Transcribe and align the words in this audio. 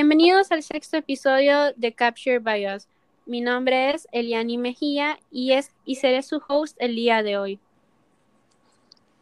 Bienvenidos 0.00 0.50
al 0.50 0.62
sexto 0.62 0.96
episodio 0.96 1.74
de 1.76 1.92
Capture 1.92 2.38
by 2.38 2.74
Us. 2.74 2.88
Mi 3.26 3.42
nombre 3.42 3.90
es 3.90 4.08
Eliani 4.12 4.56
Mejía 4.56 5.18
y, 5.30 5.52
es, 5.52 5.74
y 5.84 5.96
seré 5.96 6.22
su 6.22 6.40
host 6.48 6.74
el 6.80 6.94
día 6.94 7.22
de 7.22 7.36
hoy. 7.36 7.60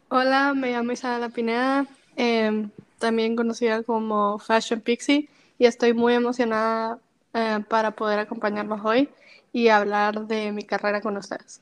Hola, 0.07 0.53
me 0.55 0.71
llamo 0.71 0.93
Isabela 0.93 1.27
Pineda, 1.27 1.85
em, 2.15 2.69
también 2.97 3.35
conocida 3.35 3.83
como 3.83 4.39
Fashion 4.39 4.79
Pixie, 4.79 5.27
y 5.57 5.65
estoy 5.65 5.91
muy 5.91 6.13
emocionada 6.13 6.97
eh, 7.33 7.59
para 7.67 7.91
poder 7.91 8.19
acompañarlos 8.19 8.79
hoy 8.85 9.09
y 9.51 9.67
hablar 9.67 10.27
de 10.27 10.53
mi 10.53 10.63
carrera 10.63 11.01
con 11.01 11.17
ustedes. 11.17 11.59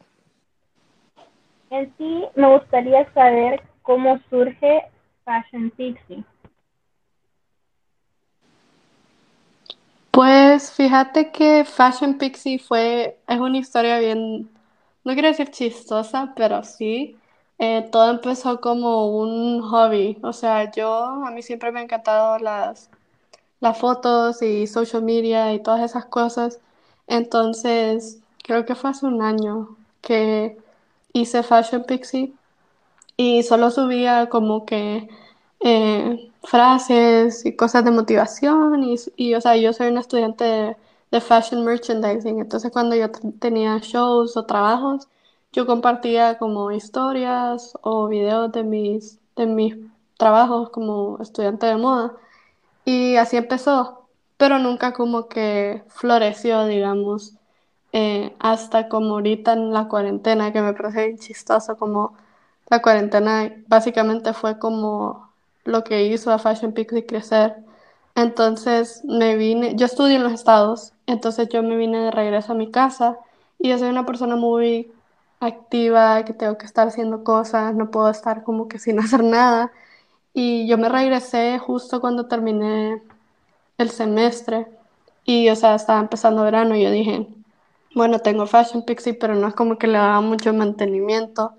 En 1.71 1.91
sí, 1.97 2.23
me 2.35 2.55
gustaría 2.55 3.11
saber 3.13 3.63
cómo 3.81 4.20
surge 4.29 4.84
Fashion 5.25 5.71
Pixie. 5.71 6.23
Pues 10.17 10.71
fíjate 10.71 11.31
que 11.31 11.63
Fashion 11.63 12.17
Pixie 12.17 12.58
fue, 12.58 13.20
es 13.27 13.39
una 13.39 13.59
historia 13.59 13.99
bien, 13.99 14.49
no 15.03 15.13
quiero 15.13 15.27
decir 15.27 15.52
chistosa, 15.52 16.34
pero 16.35 16.63
sí. 16.63 17.16
Eh, 17.59 17.88
todo 17.91 18.09
empezó 18.09 18.59
como 18.59 19.16
un 19.20 19.61
hobby. 19.61 20.17
O 20.23 20.34
sea, 20.34 20.72
yo, 20.72 21.03
a 21.23 21.30
mí 21.30 21.44
siempre 21.44 21.72
me 21.72 21.81
han 21.81 21.84
encantado 21.85 22.39
las, 22.39 22.89
las 23.59 23.77
fotos 23.77 24.41
y 24.41 24.66
social 24.66 25.03
media 25.03 25.53
y 25.53 25.61
todas 25.61 25.81
esas 25.81 26.05
cosas. 26.08 26.59
Entonces, 27.05 28.20
creo 28.44 28.66
que 28.66 28.73
fue 28.73 28.89
hace 28.89 29.05
un 29.05 29.22
año 29.22 29.78
que 30.02 30.58
hice 31.13 31.44
Fashion 31.44 31.84
Pixie 31.84 32.34
y 33.17 33.44
solo 33.44 33.69
subía 33.72 34.30
como 34.30 34.66
que 34.66 35.09
eh, 35.59 36.31
frases 36.44 37.45
y 37.45 37.55
cosas 37.55 37.83
de 37.86 37.91
motivación 37.91 38.83
y, 38.83 38.95
y, 39.16 39.33
o 39.36 39.41
sea, 39.41 39.55
yo 39.58 39.73
soy 39.73 39.88
una 39.88 40.02
estudiante 40.02 40.44
de, 40.44 40.77
de 41.11 41.22
fashion 41.22 41.66
merchandising, 41.66 42.39
entonces 42.39 42.72
cuando 42.72 42.95
yo 42.95 43.09
tenía 43.39 43.78
shows 43.80 44.38
o 44.38 44.45
trabajos, 44.45 45.08
yo 45.53 45.66
compartía 45.66 46.38
como 46.38 46.72
historias 46.72 47.73
o 47.81 48.08
videos 48.08 48.52
de 48.52 48.63
mis, 48.63 49.19
de 49.35 49.45
mis 49.47 49.75
trabajos 50.17 50.69
como 50.69 51.17
estudiante 51.22 51.66
de 51.67 51.78
moda 51.78 52.13
y 52.85 53.16
así 53.17 53.38
empezó, 53.38 54.08
pero 54.38 54.59
nunca 54.59 54.94
como 54.94 55.28
que 55.28 55.83
floreció, 55.89 56.66
digamos, 56.66 57.33
eh, 57.94 58.35
hasta 58.39 58.88
como 58.89 59.16
ahorita 59.16 59.53
en 59.53 59.73
la 59.73 59.88
cuarentena, 59.88 60.53
que 60.53 60.61
me 60.61 60.73
parece 60.73 61.17
chistoso 61.17 61.78
como 61.78 62.16
la 62.69 62.81
cuarentena 62.81 63.53
básicamente 63.67 64.33
fue 64.33 64.59
como 64.59 65.27
lo 65.67 65.83
que 65.83 66.05
hizo 66.05 66.31
a 66.31 66.39
Fashion 66.39 66.73
Pixie 66.73 67.05
crecer. 67.05 67.57
Entonces 68.15 69.03
me 69.05 69.35
vine, 69.35 69.75
yo 69.75 69.85
estudio 69.85 70.15
en 70.15 70.23
los 70.23 70.33
estados, 70.33 70.93
entonces 71.05 71.49
yo 71.49 71.61
me 71.63 71.77
vine 71.77 71.99
de 71.99 72.11
regreso 72.11 72.53
a 72.53 72.55
mi 72.55 72.71
casa 72.71 73.17
y 73.59 73.69
yo 73.69 73.77
soy 73.77 73.89
una 73.89 74.05
persona 74.05 74.35
muy 74.35 74.91
activa, 75.39 76.23
que 76.25 76.33
tengo 76.33 76.57
que 76.57 76.65
estar 76.65 76.88
haciendo 76.88 77.23
cosas, 77.23 77.75
no 77.75 77.91
puedo 77.91 78.09
estar 78.09 78.43
como 78.43 78.67
que 78.67 78.79
sin 78.79 78.99
hacer 79.03 79.23
nada. 79.23 79.71
Y 80.33 80.67
yo 80.67 80.77
me 80.77 80.89
regresé 80.89 81.59
justo 81.59 82.01
cuando 82.01 82.27
terminé 82.27 83.01
el 83.77 83.89
semestre 83.91 84.67
y, 85.25 85.49
o 85.49 85.55
sea, 85.55 85.75
estaba 85.75 85.99
empezando 85.99 86.43
verano 86.43 86.75
y 86.75 86.83
yo 86.83 86.91
dije, 86.91 87.27
bueno, 87.95 88.19
tengo 88.19 88.45
Fashion 88.47 88.83
Pixie, 88.83 89.13
pero 89.15 89.35
no 89.35 89.47
es 89.47 89.55
como 89.55 89.77
que 89.77 89.88
le 89.88 89.97
daba 89.97 90.21
mucho 90.21 90.53
mantenimiento. 90.53 91.53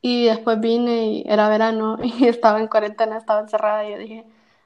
Y 0.00 0.26
después 0.26 0.60
vine 0.60 1.06
y 1.08 1.24
era 1.26 1.48
verano 1.48 1.98
y 2.02 2.26
estaba 2.26 2.60
en 2.60 2.68
cuarentena, 2.68 3.18
estaba 3.18 3.40
encerrada 3.40 3.86
y 3.88 3.92
yo 3.92 3.98
dije, 3.98 4.24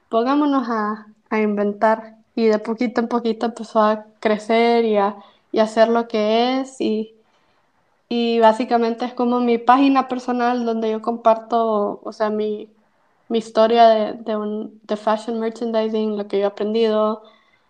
pongámonos 0.09 0.67
a, 0.69 1.07
a 1.29 1.39
inventar. 1.39 2.17
Y 2.35 2.45
de 2.47 2.59
poquito 2.59 3.01
en 3.01 3.07
poquito 3.07 3.45
empezó 3.47 3.81
a 3.81 4.05
crecer 4.19 4.85
y 4.85 4.97
a, 4.97 5.17
y 5.51 5.59
hacer 5.59 5.89
lo 5.89 6.07
que 6.07 6.61
es. 6.61 6.79
Y, 6.81 7.15
y 8.09 8.39
básicamente 8.39 9.05
es 9.05 9.13
como 9.13 9.39
mi 9.39 9.57
página 9.57 10.07
personal 10.07 10.65
donde 10.65 10.91
yo 10.91 11.01
comparto, 11.01 12.01
o 12.03 12.11
sea, 12.13 12.29
mi, 12.29 12.69
mi 13.29 13.39
historia 13.39 13.87
de, 13.89 14.13
de, 14.13 14.35
un, 14.37 14.79
de 14.83 14.97
fashion 14.97 15.39
merchandising, 15.39 16.17
lo 16.17 16.27
que 16.27 16.37
yo 16.39 16.43
he 16.45 16.47
aprendido, 16.47 17.23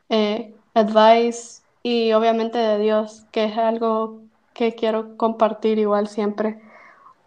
eh, 0.10 0.56
advice 0.74 1.62
y 1.84 2.14
obviamente 2.14 2.58
de 2.58 2.80
Dios, 2.80 3.26
que 3.32 3.46
es 3.46 3.58
algo 3.58 4.22
que 4.54 4.76
quiero 4.76 5.18
compartir 5.18 5.80
igual 5.80 6.08
siempre, 6.08 6.62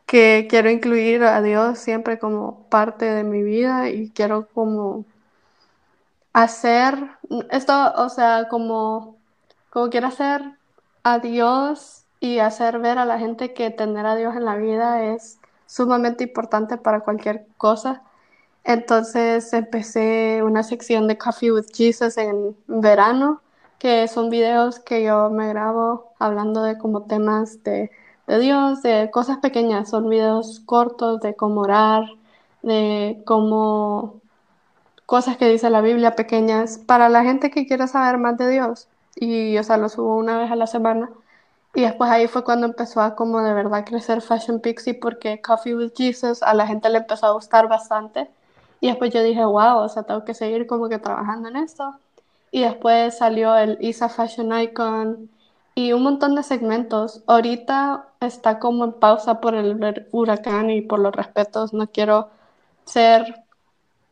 que 0.06 0.47
quiero 0.49 0.71
incluir 0.71 1.25
a 1.25 1.43
Dios 1.43 1.78
siempre 1.78 2.19
como 2.19 2.69
parte 2.71 3.06
de 3.06 3.25
mi 3.25 3.43
vida 3.43 3.91
y 3.91 4.11
quiero 4.11 4.49
como 4.49 5.05
hacer 6.33 6.94
esto, 7.50 7.93
o 7.97 8.09
sea, 8.09 8.49
como, 8.49 9.16
como 9.71 9.91
quiero 9.91 10.09
hacer 10.09 10.43
a 11.03 11.19
Dios 11.19 12.05
y 12.21 12.39
hacer 12.39 12.78
ver 12.78 12.99
a 12.99 13.05
la 13.05 13.19
gente 13.19 13.53
que 13.53 13.71
tener 13.71 14.06
a 14.06 14.16
Dios 14.16 14.37
en 14.37 14.45
la 14.45 14.56
vida 14.56 15.03
es 15.05 15.39
sumamente 15.66 16.25
importante 16.25 16.77
para 16.78 17.00
cualquier 17.00 17.47
cosa. 17.56 18.03
Entonces 18.65 19.53
empecé 19.53 20.43
una 20.45 20.62
sección 20.62 21.09
de 21.09 21.19
Coffee 21.19 21.53
with 21.53 21.66
Jesus 21.72 22.16
en 22.19 22.56
verano, 22.66 23.43
que 23.78 24.09
son 24.09 24.31
videos 24.31 24.78
que 24.81 25.05
yo 25.05 25.31
me 25.31 25.49
grabo 25.49 26.12
hablando 26.19 26.62
de 26.62 26.78
como 26.78 27.05
temas 27.05 27.62
de, 27.65 27.91
de 28.26 28.38
Dios, 28.38 28.82
de 28.82 29.10
cosas 29.10 29.38
pequeñas, 29.38 29.91
son 29.91 30.09
videos 30.09 30.60
cortos 30.60 31.20
de 31.20 31.34
cómo 31.37 31.62
orar, 31.62 32.04
de 32.62 33.22
cómo 33.25 34.20
cosas 35.06 35.37
que 35.37 35.48
dice 35.48 35.70
la 35.70 35.81
Biblia 35.81 36.16
pequeñas 36.16 36.78
para 36.78 37.09
la 37.09 37.22
gente 37.22 37.50
que 37.50 37.66
quiere 37.66 37.86
saber 37.88 38.19
más 38.19 38.36
de 38.38 38.48
Dios. 38.50 38.88
Y, 39.15 39.56
o 39.59 39.62
sea, 39.62 39.76
lo 39.78 39.88
subo 39.88 40.16
una 40.16 40.38
vez 40.38 40.50
a 40.50 40.56
la 40.56 40.66
semana. 40.66 41.10
Y 41.75 41.82
después 41.82 42.10
ahí 42.10 42.26
fue 42.26 42.44
cuando 42.44 42.66
empezó 42.66 43.00
a 43.03 43.15
como 43.15 43.42
de 43.42 43.53
verdad 43.54 43.84
crecer 43.84 44.22
Fashion 44.22 44.60
Pixie 44.60 44.94
porque 44.94 45.41
Coffee 45.42 45.76
with 45.76 45.92
Jesus 45.97 46.42
a 46.42 46.54
la 46.54 46.66
gente 46.66 46.88
le 46.91 46.98
empezó 46.98 47.26
a 47.26 47.32
gustar 47.32 47.69
bastante. 47.69 48.31
Y 48.81 48.88
después 48.88 49.12
yo 49.12 49.22
dije, 49.22 49.44
wow, 49.44 49.78
o 49.78 49.88
sea, 49.88 50.03
tengo 50.04 50.25
que 50.25 50.34
seguir 50.34 50.66
como 50.66 50.88
que 50.88 50.98
trabajando 50.98 51.48
en 51.48 51.56
esto. 51.56 51.94
Y 52.50 52.62
después 52.62 53.19
salió 53.19 53.56
el 53.56 53.78
Isa 53.81 54.09
Fashion 54.09 54.59
Icon 54.59 55.31
y 55.76 55.92
un 55.92 56.03
montón 56.03 56.34
de 56.34 56.42
segmentos. 56.42 57.22
Ahorita 57.26 58.09
está 58.20 58.59
como 58.59 58.84
en 58.87 58.94
pausa 58.94 59.41
por 59.41 59.54
el 59.54 60.09
huracán 60.10 60.70
y 60.70 60.81
por 60.81 60.98
los 60.98 61.14
respetos. 61.14 61.75
No 61.75 61.87
quiero 61.88 62.31
ser 62.87 63.44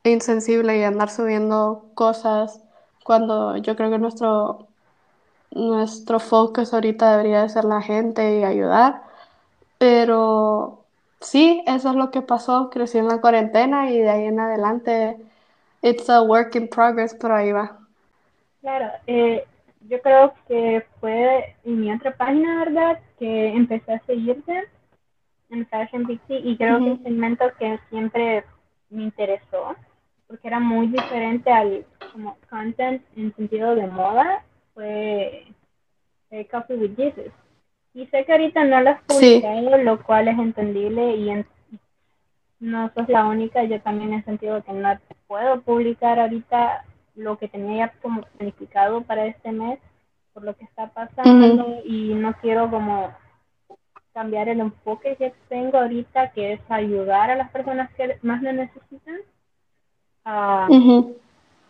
insensible 0.05 0.79
y 0.79 0.85
andar 0.85 1.11
subiendo 1.11 1.87
cosas 1.95 2.61
cuando 3.03 3.57
yo 3.57 3.77
creo 3.77 3.91
que 3.91 3.99
nuestro 3.99 4.69
nuestro 5.53 6.21
focus 6.21 6.75
ahorita 6.75 7.13
debería 7.13 7.43
de 7.43 7.49
ser 7.49 7.65
la 7.65 7.81
gente 7.81 8.41
y 8.41 8.45
ayudar. 8.45 9.03
Pero 9.79 10.85
sí, 11.21 11.63
eso 11.67 11.91
es 11.91 11.97
lo 11.97 12.11
que 12.11 12.21
pasó. 12.23 12.69
Crecí 12.71 12.99
en 12.99 13.09
la 13.09 13.21
cuarentena 13.23 13.91
y 13.91 13.99
de 14.01 14.11
ahí 14.11 14.25
en 14.27 14.39
adelante, 14.39 15.17
it's 15.81 16.11
a 16.11 16.21
work 16.23 16.55
in 16.57 16.69
progress, 16.69 17.15
pero 17.15 17.37
ahí 17.37 17.53
va. 17.53 17.79
Claro, 18.61 18.91
eh, 19.07 19.47
yo 19.89 20.01
creo 20.01 20.35
que 20.49 20.87
fue 21.01 21.57
en 21.65 21.81
mi 21.81 21.93
otra 21.93 22.17
página, 22.17 22.65
¿verdad? 22.65 23.01
Que 23.19 23.49
empecé 23.49 23.93
a 23.93 24.05
seguirte 24.07 24.65
en 25.51 25.67
Fashion 25.67 26.07
Pixie 26.07 26.39
y 26.39 26.57
creo 26.57 26.79
que 26.79 26.93
el 26.93 27.03
segmento 27.03 27.45
que 27.59 27.79
siempre 27.91 28.45
me 28.91 29.03
interesó, 29.05 29.77
porque 30.27 30.49
era 30.49 30.61
muy 30.61 30.89
diferente 30.89 31.51
al 31.51 31.85
como 32.13 32.37
content 32.49 33.03
en 33.17 33.35
sentido 33.35 33.75
de 33.75 33.87
moda 33.87 34.45
fue 34.73 35.47
eh, 36.31 36.47
Coffee 36.51 36.77
with 36.77 36.97
Jesus. 36.97 37.33
Y 37.93 38.07
sé 38.07 38.25
que 38.25 38.33
ahorita 38.33 38.65
no 38.65 38.81
lo 38.81 38.91
has 38.91 39.03
publicado, 39.03 39.79
lo 39.79 40.03
cual 40.03 40.29
es 40.29 40.39
entendible 40.39 41.17
y 41.17 41.45
no 42.59 42.91
sos 42.95 43.09
la 43.09 43.27
única. 43.27 43.63
Yo 43.65 43.81
también 43.81 44.15
he 44.15 44.23
sentido 44.23 44.63
que 44.65 44.73
no 44.73 44.99
puedo 45.29 45.61
publicar 45.61 46.19
ahorita 46.19 46.85
lo 47.15 47.39
que 47.39 47.49
tenía 47.49 47.93
como 48.03 48.23
planificado 48.23 49.03
para 49.03 49.27
este 49.27 49.53
mes 49.53 49.79
por 50.33 50.43
lo 50.43 50.57
que 50.57 50.65
está 50.65 50.89
pasando 50.89 51.81
y 51.85 52.13
no 52.15 52.35
quiero 52.41 52.69
como 52.69 53.15
cambiar 54.13 54.49
el 54.49 54.61
enfoque 54.61 55.17
que 55.17 55.33
tengo 55.49 55.79
ahorita, 55.79 56.33
que 56.33 56.55
es 56.55 56.61
ayudar 56.69 57.31
a 57.31 57.37
las 57.37 57.51
personas 57.51 57.93
que 57.95 58.19
más 58.23 58.43
lo 58.43 58.53
necesitan. 58.53 59.21
a 60.25 60.69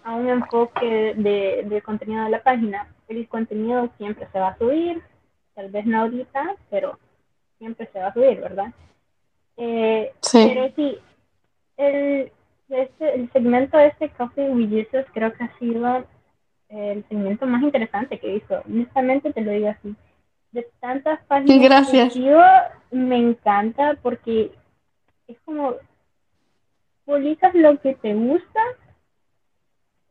a 0.05 0.15
un 0.15 0.29
enfoque 0.29 1.15
de, 1.17 1.65
de, 1.67 1.83
contenido 1.83 2.25
de 2.25 2.31
la 2.31 2.43
página. 2.43 2.87
El 3.09 3.27
contenido 3.27 3.91
siempre 3.97 4.29
se 4.31 4.39
va 4.39 4.49
a 4.49 4.59
subir, 4.59 5.03
tal 5.55 5.71
vez 5.71 5.87
no 5.87 6.03
ahorita, 6.03 6.57
pero 6.71 6.99
siempre 7.59 7.89
se 7.91 7.99
va 7.99 8.09
a 8.09 8.15
subir, 8.15 8.39
¿verdad? 8.41 8.73
Eh, 9.57 10.13
sí. 10.21 10.45
Pero 10.47 10.75
sí, 10.77 10.99
el, 11.79 12.33
este, 12.69 13.15
el 13.15 13.31
segmento 13.33 13.77
de 13.77 13.89
este 13.89 14.11
Coffee 14.11 14.51
with 14.51 14.71
Jesus 14.71 15.07
creo 15.13 15.33
que 15.33 15.45
ha 15.45 15.59
sido 15.59 16.05
el 16.69 17.05
segmento 17.09 17.47
más 17.47 17.63
interesante 17.63 18.19
que 18.19 18.37
hizo. 18.37 18.63
Honestamente 18.67 19.33
te 19.33 19.41
lo 19.41 19.53
digo 19.53 19.69
así. 19.69 19.95
De 20.53 20.67
tantas 20.81 21.21
páginas 21.27 21.63
Gracias. 21.63 22.15
que 22.15 22.37
me 22.91 23.17
encanta 23.19 23.97
porque 24.03 24.53
es 25.27 25.39
como 25.45 25.75
publicas 27.05 27.55
lo 27.55 27.79
que 27.81 27.95
te 27.95 28.15
gusta 28.15 28.61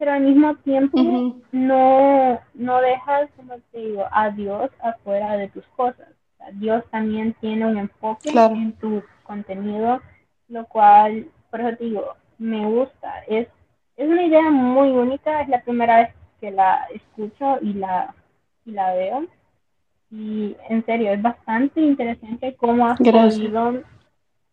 pero 0.03 0.15
al 0.15 0.21
mismo 0.21 0.53
tiempo 0.55 0.99
no, 1.53 2.41
no 2.53 2.81
dejas, 2.81 3.29
como 3.37 3.55
te 3.71 3.77
digo, 3.77 4.05
a 4.11 4.31
Dios 4.31 4.69
afuera 4.81 5.37
de 5.37 5.47
tus 5.47 5.63
cosas. 5.77 6.09
Dios 6.55 6.83
también 6.91 7.33
tiene 7.39 7.65
un 7.65 7.77
enfoque 7.77 8.29
en 8.29 8.73
tu 8.73 9.01
contenido, 9.23 10.01
lo 10.49 10.65
cual, 10.65 11.27
por 11.49 11.61
eso 11.61 11.77
te 11.77 11.85
digo, 11.85 12.15
me 12.43 12.65
gusta. 12.65 13.23
Es, 13.27 13.47
es 13.95 14.07
una 14.07 14.23
idea 14.23 14.49
muy 14.51 14.89
única, 14.89 15.41
es 15.41 15.47
la 15.47 15.61
primera 15.61 15.97
vez 15.97 16.09
que 16.41 16.51
la 16.51 16.87
escucho 16.93 17.57
y 17.61 17.73
la, 17.73 18.13
y 18.65 18.71
la 18.71 18.93
veo. 18.93 19.25
Y 20.11 20.55
en 20.69 20.85
serio, 20.85 21.11
es 21.13 21.21
bastante 21.21 21.81
interesante 21.81 22.55
cómo 22.55 22.87
has 22.87 22.99
podido, 22.99 23.81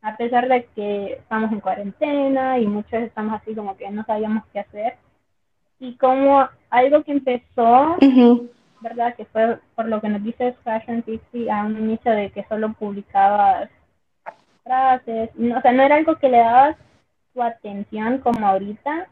a 0.00 0.16
pesar 0.16 0.48
de 0.48 0.64
que 0.74 1.14
estamos 1.14 1.52
en 1.52 1.60
cuarentena 1.60 2.58
y 2.58 2.66
muchos 2.66 3.02
estamos 3.02 3.34
así 3.34 3.54
como 3.54 3.76
que 3.76 3.90
no 3.90 4.04
sabíamos 4.04 4.44
qué 4.52 4.60
hacer, 4.60 4.94
y 5.78 5.96
como 5.96 6.48
algo 6.70 7.02
que 7.02 7.12
empezó, 7.12 7.96
¿verdad? 8.80 9.14
Que 9.16 9.24
fue 9.26 9.58
por 9.74 9.86
lo 9.86 10.00
que 10.00 10.08
nos 10.08 10.22
dice 10.22 10.54
Fashion 10.64 11.02
Pixie 11.02 11.50
a 11.50 11.64
un 11.64 11.76
inicio 11.76 12.12
de 12.12 12.30
que 12.30 12.44
solo 12.44 12.72
publicabas 12.74 13.68
frases, 14.62 15.30
o 15.36 15.60
sea, 15.60 15.72
no 15.72 15.82
era 15.82 15.96
algo 15.96 16.16
que 16.16 16.28
le 16.28 16.38
dabas 16.38 16.76
tu 17.34 17.42
atención 17.42 18.18
como 18.18 18.46
ahorita, 18.46 19.08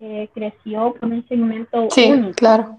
eh, 0.00 0.28
creció 0.32 0.94
con 0.98 1.12
un 1.12 1.26
segmento 1.28 1.88
sí, 1.90 2.32
claro 2.36 2.78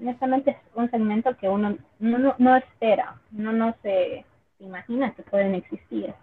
honestamente 0.00 0.50
es 0.50 0.56
un 0.74 0.90
segmento 0.90 1.36
que 1.36 1.48
uno 1.48 1.76
no, 1.98 2.34
no, 2.38 2.56
espera, 2.56 3.20
uno 3.36 3.52
no 3.52 3.74
se 3.82 4.24
imagina 4.58 5.12
que 5.12 5.22
pueden 5.22 5.54
existir. 5.54 6.14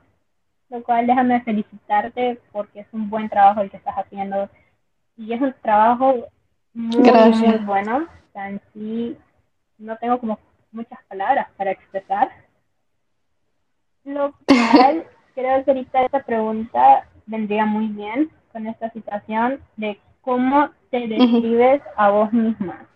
Lo 0.69 0.83
cual 0.83 1.07
déjame 1.07 1.41
felicitarte 1.41 2.39
porque 2.51 2.81
es 2.81 2.87
un 2.91 3.09
buen 3.09 3.29
trabajo 3.29 3.61
el 3.61 3.71
que 3.71 3.77
estás 3.77 3.95
haciendo 3.95 4.49
y 5.17 5.33
es 5.33 5.41
un 5.41 5.53
trabajo 5.61 6.27
muy, 6.73 7.11
muy 7.11 7.57
bueno. 7.65 7.97
O 7.97 8.31
sea, 8.33 8.49
en 8.49 8.61
sí 8.73 9.17
no 9.77 9.97
tengo 9.97 10.19
como 10.19 10.37
muchas 10.71 10.99
palabras 11.07 11.47
para 11.57 11.71
expresar. 11.71 12.29
Lo 14.03 14.33
cual 14.45 15.05
creo 15.33 15.63
que 15.63 15.71
ahorita 15.71 16.03
esta 16.03 16.23
pregunta 16.23 17.07
vendría 17.29 17.65
muy 17.65 17.87
bien 17.87 18.29
con 18.51 18.67
esta 18.67 18.89
situación 18.91 19.59
de 19.77 19.99
cómo 20.21 20.69
te 20.89 21.07
describes 21.07 21.81
a 21.95 22.09
vos 22.09 22.33
misma 22.33 22.89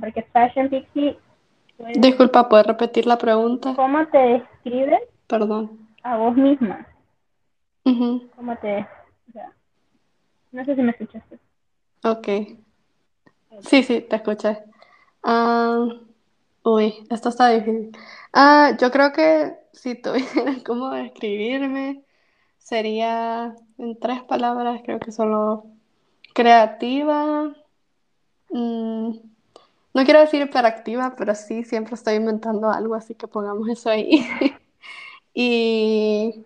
porque 0.00 0.22
Fashion 0.32 0.68
Pixie... 0.68 1.18
Disculpa, 1.96 2.48
¿puedes 2.48 2.66
repetir 2.66 3.06
la 3.06 3.18
pregunta? 3.18 3.74
¿Cómo 3.76 4.06
te 4.08 4.18
describes? 4.18 5.00
Perdón. 5.26 5.88
A 6.02 6.16
vos 6.16 6.34
misma. 6.34 6.86
¿Cómo 7.84 8.56
te... 8.60 8.86
no 10.52 10.64
sé 10.64 10.74
si 10.74 10.82
me 10.82 10.90
escuchaste. 10.90 11.38
Ok. 12.02 12.28
Sí, 13.60 13.82
sí, 13.82 14.00
te 14.00 14.16
escuché. 14.16 14.58
Ah, 15.22 15.86
uy, 16.62 16.94
esto 17.10 17.28
está 17.28 17.50
difícil. 17.50 17.92
Ah, 18.32 18.72
yo 18.80 18.90
creo 18.90 19.12
que 19.12 19.54
si 19.76 19.94
tuviera 19.94 20.24
cómo 20.66 20.90
describirme, 20.90 22.02
sería 22.58 23.54
en 23.78 23.98
tres 24.00 24.22
palabras, 24.24 24.80
creo 24.84 24.98
que 25.00 25.12
solo 25.12 25.66
creativa, 26.34 27.54
mm, 28.50 29.10
no 29.94 30.04
quiero 30.04 30.20
decir 30.20 30.42
hiperactiva, 30.42 31.14
pero 31.16 31.34
sí, 31.34 31.64
siempre 31.64 31.94
estoy 31.94 32.16
inventando 32.16 32.70
algo, 32.70 32.94
así 32.94 33.14
que 33.14 33.28
pongamos 33.28 33.68
eso 33.68 33.90
ahí. 33.90 34.26
y, 35.34 36.44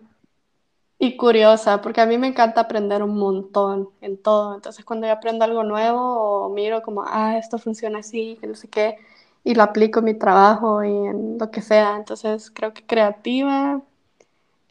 y 0.99 1.17
curiosa, 1.17 1.81
porque 1.81 2.01
a 2.01 2.05
mí 2.05 2.17
me 2.17 2.27
encanta 2.27 2.61
aprender 2.61 3.03
un 3.03 3.17
montón 3.17 3.89
en 4.01 4.21
todo. 4.21 4.55
Entonces, 4.55 4.85
cuando 4.85 5.07
yo 5.07 5.13
aprendo 5.13 5.43
algo 5.45 5.63
nuevo 5.63 6.45
o 6.45 6.49
miro 6.49 6.81
como, 6.83 7.03
ah, 7.07 7.37
esto 7.37 7.57
funciona 7.57 7.99
así, 7.99 8.37
que 8.39 8.47
no 8.47 8.55
sé 8.55 8.69
qué, 8.69 8.97
y 9.43 9.55
lo 9.55 9.63
aplico 9.63 9.99
en 9.99 10.05
mi 10.05 10.13
trabajo 10.13 10.83
y 10.83 10.89
en 10.89 11.37
lo 11.37 11.51
que 11.51 11.61
sea. 11.61 11.95
Entonces, 11.97 12.51
creo 12.51 12.73
que 12.73 12.85
creativa, 12.85 13.81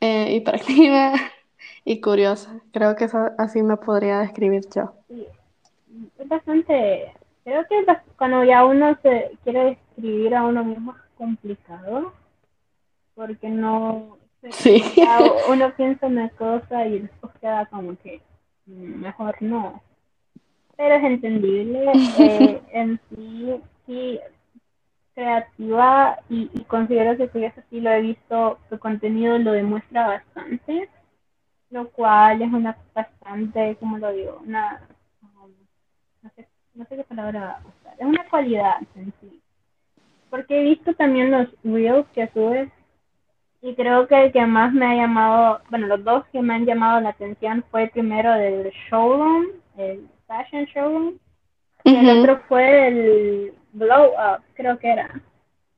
eh, 0.01 0.33
hiperactiva 0.35 1.13
y 1.85 2.01
curiosa. 2.01 2.61
Creo 2.73 2.97
que 2.97 3.05
eso, 3.05 3.31
así 3.39 3.63
me 3.63 3.77
podría 3.77 4.21
describir 4.21 4.69
yo. 4.75 4.95
Es 6.19 6.29
bastante 6.29 7.13
Creo 7.45 7.67
que 7.67 7.85
cuando 8.17 8.45
ya 8.45 8.65
uno 8.65 8.97
se 9.03 9.33
quiere 9.43 9.65
describir 9.65 10.35
a 10.35 10.45
uno 10.45 10.63
mismo 10.65 10.93
es 10.93 11.17
complicado, 11.17 12.13
porque 13.15 13.49
no... 13.49 14.19
Sí. 14.53 14.83
Uno 15.51 15.75
piensa 15.77 16.07
una 16.07 16.31
cosa 16.31 16.87
y 16.87 17.01
después 17.01 17.31
queda 17.43 17.67
como 17.67 17.95
que 17.99 18.23
mm, 18.65 19.01
mejor 19.01 19.37
no. 19.41 19.83
Pero 20.77 20.95
es 20.95 21.05
entendible. 21.05 21.93
Eh, 22.19 22.63
en 22.73 23.01
sí, 23.11 23.61
sí, 23.85 24.21
creativa 25.21 26.19
y, 26.31 26.49
considero 26.65 27.17
que 27.17 27.29
si 27.29 27.45
así 27.45 27.81
lo 27.81 27.91
he 27.91 28.01
visto, 28.01 28.59
su 28.71 28.79
contenido 28.79 29.37
lo 29.39 29.53
demuestra 29.53 30.07
bastante, 30.07 30.89
lo 31.71 31.91
cual 31.91 32.41
es 32.41 32.51
una 32.51 32.77
bastante, 32.95 33.77
como 33.79 33.99
lo 33.99 34.13
digo, 34.13 34.41
una, 34.47 34.81
um, 35.23 35.51
no 36.23 36.31
sé 36.35 36.49
no 36.75 36.87
sé 36.87 36.97
qué 36.97 37.05
palabra 37.05 37.61
usar, 37.61 37.95
es 37.99 38.07
una 38.07 38.27
cualidad 38.31 38.77
en 38.95 39.13
sí. 39.21 39.41
Porque 40.31 40.61
he 40.61 40.65
visto 40.65 40.95
también 40.95 41.31
los 41.31 41.49
reels 41.65 42.07
que 42.15 42.29
subes 42.29 42.71
y 43.61 43.75
creo 43.75 44.07
que 44.07 44.25
el 44.25 44.33
que 44.33 44.47
más 44.47 44.73
me 44.73 44.87
ha 44.87 44.95
llamado, 44.95 45.61
bueno, 45.69 45.87
los 45.87 46.03
dos 46.03 46.25
que 46.33 46.41
me 46.41 46.55
han 46.55 46.65
llamado 46.65 47.01
la 47.01 47.11
atención 47.11 47.63
fue 47.71 47.83
el 47.85 47.91
primero 47.91 48.33
del 48.33 48.73
showroom, 48.89 49.49
el 49.77 50.09
fashion 50.27 50.65
showroom, 50.65 51.19
y 51.85 51.97
el 51.97 52.21
otro 52.21 52.41
fue 52.49 52.89
el 52.89 53.55
blow 53.73 54.13
up, 54.13 54.43
creo 54.55 54.79
que 54.79 54.91
era. 54.91 55.21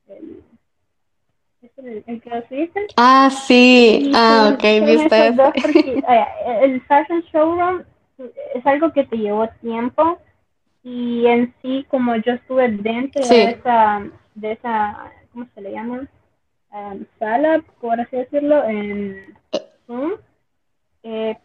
El, 0.07 2.03
el, 2.05 2.21
que 2.21 2.29
lo 2.29 2.41
subiste. 2.47 2.87
Ah, 2.97 3.29
sí, 3.29 4.11
ah, 4.13 4.51
ok, 4.53 4.63
viste. 4.85 5.27
el 6.61 6.81
fashion 6.81 7.21
showroom 7.31 7.83
es 8.53 8.65
algo 8.65 8.91
que 8.93 9.03
te 9.05 9.17
llevó 9.17 9.47
tiempo 9.61 10.19
y 10.83 11.25
en 11.27 11.53
sí 11.61 11.85
como 11.89 12.15
yo 12.17 12.33
estuve 12.33 12.69
dentro 12.69 13.25
de 13.25 13.51
esa 13.51 14.03
de 14.35 14.51
esa 14.51 15.11
cómo 15.31 15.47
se 15.55 15.61
le 15.61 15.71
llama 15.71 16.07
um, 16.71 17.05
sala 17.19 17.63
por 17.79 17.99
así 17.99 18.17
decirlo 18.17 18.63
en 18.65 19.37
eh, 21.03 21.37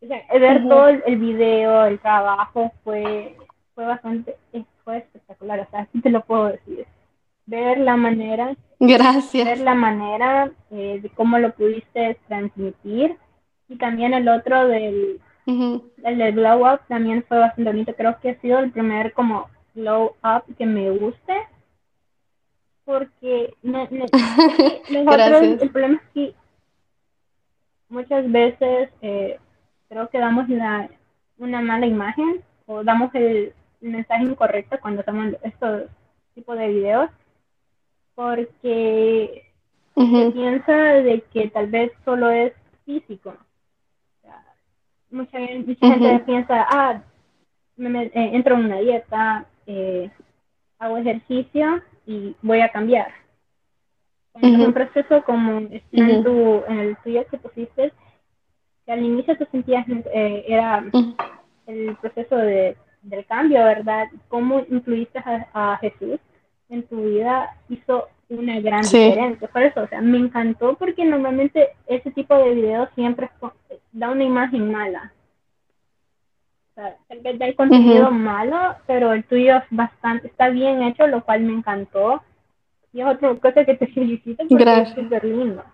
ver 0.00 0.68
todo 0.68 0.88
el, 0.88 1.16
video 1.16 1.86
el 1.86 1.98
trabajo 1.98 2.72
fue 2.84 3.36
fue 3.74 3.86
bastante 3.86 4.36
eh, 4.52 4.64
fue 4.86 4.98
espectacular 4.98 5.60
o 5.60 5.70
sea 5.70 5.80
así 5.80 6.00
te 6.00 6.10
lo 6.10 6.22
puedo 6.22 6.46
decir 6.46 6.86
ver 7.44 7.78
la 7.78 7.96
manera 7.96 8.56
gracias 8.80 9.44
ver 9.44 9.60
la 9.60 9.74
manera 9.74 10.50
eh, 10.70 11.00
de 11.02 11.10
cómo 11.10 11.38
lo 11.38 11.52
pudiste 11.54 12.18
transmitir 12.28 13.16
y 13.68 13.76
también 13.76 14.14
el 14.14 14.28
otro 14.28 14.68
del 14.68 15.20
el 15.46 16.18
de 16.18 16.32
Glow 16.32 16.66
Up 16.66 16.80
también 16.88 17.24
fue 17.28 17.38
bastante 17.38 17.70
bonito. 17.70 17.94
Creo 17.94 18.18
que 18.20 18.30
ha 18.30 18.40
sido 18.40 18.58
el 18.58 18.72
primer 18.72 19.12
como 19.12 19.48
Glow 19.74 20.16
Up 20.24 20.56
que 20.56 20.66
me 20.66 20.90
guste. 20.90 21.34
Porque 22.84 23.54
nosotros, 23.62 24.10
el 25.62 25.70
problema 25.70 25.94
es 25.96 26.10
que 26.14 26.34
muchas 27.88 28.30
veces 28.30 28.90
eh, 29.02 29.38
creo 29.88 30.08
que 30.08 30.18
damos 30.18 30.48
la, 30.48 30.88
una 31.38 31.60
mala 31.60 31.86
imagen 31.86 32.42
o 32.66 32.84
damos 32.84 33.12
el, 33.14 33.52
mensaje 33.92 34.24
incorrecto 34.24 34.78
cuando 34.80 35.00
hacemos 35.00 35.34
estos 35.42 35.84
tipos 36.34 36.58
de 36.58 36.68
videos 36.68 37.10
porque 38.14 39.44
se 39.94 40.30
piensa 40.32 40.72
de 40.72 41.22
que 41.32 41.48
tal 41.48 41.68
vez 41.68 41.92
solo 42.04 42.30
es 42.30 42.52
físico. 42.84 43.34
Mucha, 45.10 45.38
gente 45.38 46.18
piensa, 46.26 46.66
ah, 46.68 47.00
me, 47.76 48.04
eh, 48.04 48.10
entro 48.14 48.56
en 48.56 48.64
una 48.64 48.78
dieta, 48.78 49.46
eh, 49.66 50.10
hago 50.78 50.98
ejercicio 50.98 51.80
y 52.06 52.34
voy 52.42 52.60
a 52.60 52.70
cambiar. 52.70 53.12
Es 54.34 54.58
un 54.58 54.72
proceso 54.74 55.22
como 55.24 55.58
en, 55.58 56.24
tu, 56.24 56.62
en 56.68 56.78
el 56.78 56.96
tuyo 56.98 57.24
que 57.30 57.38
pusiste, 57.38 57.92
que 58.84 58.92
al 58.92 59.02
inicio 59.02 59.36
te 59.38 59.46
sentías, 59.46 59.86
eh, 59.88 60.44
era 60.46 60.84
el 61.66 61.96
proceso 61.96 62.36
de, 62.36 62.76
del 63.06 63.24
cambio, 63.26 63.64
¿verdad? 63.64 64.08
Cómo 64.28 64.60
incluiste 64.68 65.18
a, 65.18 65.78
Jesús 65.80 66.20
en 66.68 66.82
tu 66.88 67.02
vida 67.02 67.56
hizo 67.68 68.08
una 68.28 68.58
gran 68.60 68.82
diferencia. 68.82 69.48
Por 69.48 69.62
eso, 69.62 69.82
o 69.82 69.86
sea, 69.86 70.00
me 70.00 70.18
encantó 70.18 70.74
porque 70.76 71.04
normalmente 71.04 71.70
ese 71.86 72.10
tipo 72.10 72.36
de 72.36 72.54
videos 72.54 72.88
siempre 72.94 73.30
da 73.92 74.10
una 74.10 74.24
imagen 74.24 74.72
mala. 74.72 75.12
O 76.72 76.74
sea, 76.74 76.96
tal 77.08 77.20
vez 77.20 77.40
hay 77.40 77.54
contenido 77.54 78.10
malo, 78.10 78.76
pero 78.86 79.12
el 79.12 79.24
tuyo 79.24 79.58
es 79.58 79.64
bastante, 79.70 80.26
está 80.26 80.48
bien 80.48 80.82
hecho, 80.82 81.06
lo 81.06 81.24
cual 81.24 81.42
me 81.42 81.52
encantó. 81.52 82.22
Y 82.92 83.00
es 83.00 83.06
otra 83.06 83.34
cosa 83.36 83.64
que 83.64 83.74
te 83.74 83.86
felicito 83.94 84.44
porque 84.48 84.82
es 84.82 84.88
súper 84.90 85.24
lindo. 85.24 85.64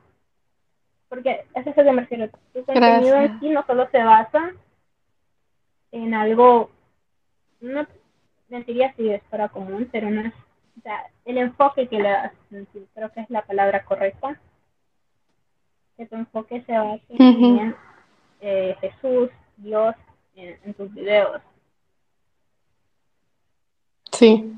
Porque 1.09 1.45
eso 1.55 1.71
es 1.71 1.77
lo 1.77 1.85
que 1.85 1.93
me 1.93 2.03
refiero. 2.03 2.29
Tu 2.53 2.65
contenido 2.65 3.17
en 3.17 3.41
sí 3.41 3.49
no 3.49 3.65
solo 3.67 3.89
se 3.91 4.03
basa 4.03 4.53
en 5.93 6.15
algo, 6.15 6.71
no 7.63 7.87
mentiría 8.49 8.93
si 8.95 9.11
es 9.11 9.23
para 9.31 9.49
común, 9.49 9.89
pero 9.91 10.11
no 10.11 10.21
es, 10.23 10.35
o 10.79 10.81
sea, 10.83 11.07
el 11.25 11.39
enfoque 11.39 11.89
que 11.89 11.99
le 11.99 12.09
das, 12.09 12.33
creo 12.95 13.13
que 13.13 13.21
es 13.21 13.31
la 13.31 13.43
palabra 13.43 13.85
correcta, 13.85 14.39
que 15.97 16.07
tu 16.07 16.17
enfoque 16.17 16.63
se 16.63 16.73
base 16.73 17.03
en 17.11 17.75
eh, 18.41 18.77
Jesús, 18.81 19.31
Dios, 19.57 19.95
en 20.35 20.75
tus 20.75 20.93
videos. 20.93 21.41
Sí. 24.13 24.53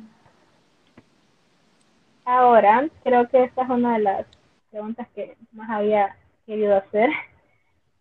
Ahora, 2.25 2.89
creo 3.03 3.29
que 3.29 3.45
esta 3.45 3.63
es 3.63 3.69
una 3.69 3.95
de 3.95 4.03
las 4.03 4.27
preguntas 4.71 5.07
que 5.15 5.37
más 5.53 5.69
había 5.71 6.17
querido 6.47 6.77
hacer. 6.77 7.11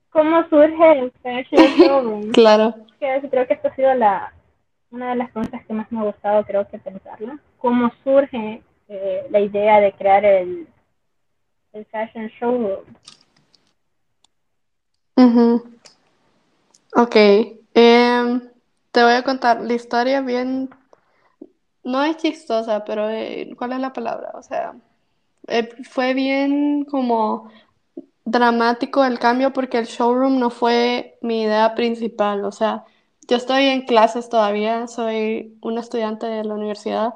¿Cómo 0.09 0.47
surge 0.49 0.99
el 0.99 1.11
Fashion 1.21 1.65
Showroom? 1.77 2.31
claro. 2.31 2.75
Creo 2.99 3.47
que 3.47 3.53
esta 3.53 3.67
ha 3.67 3.75
sido 3.75 3.93
la, 3.95 4.33
una 4.93 5.09
de 5.09 5.15
las 5.15 5.31
preguntas 5.31 5.65
que 5.65 5.73
más 5.73 5.91
me 5.91 5.99
ha 5.99 6.03
gustado, 6.03 6.45
creo 6.45 6.67
que 6.67 6.77
pensarla. 6.77 7.39
¿Cómo 7.57 7.91
surge 8.03 8.61
eh, 8.87 9.27
la 9.31 9.39
idea 9.39 9.79
de 9.79 9.91
crear 9.93 10.23
el, 10.23 10.67
el 11.73 11.85
Fashion 11.85 12.27
Showroom? 12.39 12.85
Ok. 16.95 17.15
Em, 17.73 18.49
te 18.91 19.03
voy 19.03 19.13
a 19.13 19.23
contar 19.23 19.61
la 19.61 19.73
historia 19.73 20.21
bien 20.21 20.69
no 21.83 22.03
es 22.03 22.17
chistosa, 22.17 22.85
pero 22.85 23.09
eh, 23.09 23.51
¿cuál 23.57 23.73
es 23.73 23.79
la 23.79 23.93
palabra? 23.93 24.31
O 24.35 24.43
sea, 24.43 24.75
eh, 25.47 25.69
fue 25.89 26.13
bien 26.13 26.85
como 26.85 27.49
dramático 28.25 29.03
el 29.03 29.19
cambio 29.19 29.51
porque 29.51 29.79
el 29.79 29.85
showroom 29.85 30.39
no 30.39 30.49
fue 30.51 31.17
mi 31.21 31.41
idea 31.41 31.73
principal. 31.75 32.45
O 32.45 32.51
sea, 32.51 32.85
yo 33.27 33.37
estoy 33.37 33.65
en 33.65 33.85
clases 33.85 34.29
todavía, 34.29 34.87
soy 34.87 35.57
una 35.61 35.81
estudiante 35.81 36.25
de 36.25 36.43
la 36.43 36.53
universidad 36.53 37.13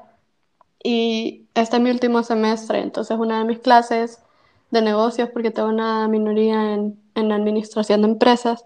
y 0.84 1.46
este 1.54 1.78
es 1.78 1.82
mi 1.82 1.92
último 1.92 2.24
semestre, 2.24 2.82
entonces 2.82 3.18
una 3.18 3.40
de 3.40 3.46
mis 3.46 3.60
clases 3.60 4.22
de 4.72 4.82
negocios, 4.82 5.30
porque 5.30 5.52
tengo 5.52 5.70
una 5.70 6.08
minoría 6.08 6.74
en, 6.74 7.00
en 7.16 7.32
administración 7.32 8.02
de 8.02 8.10
empresas, 8.10 8.64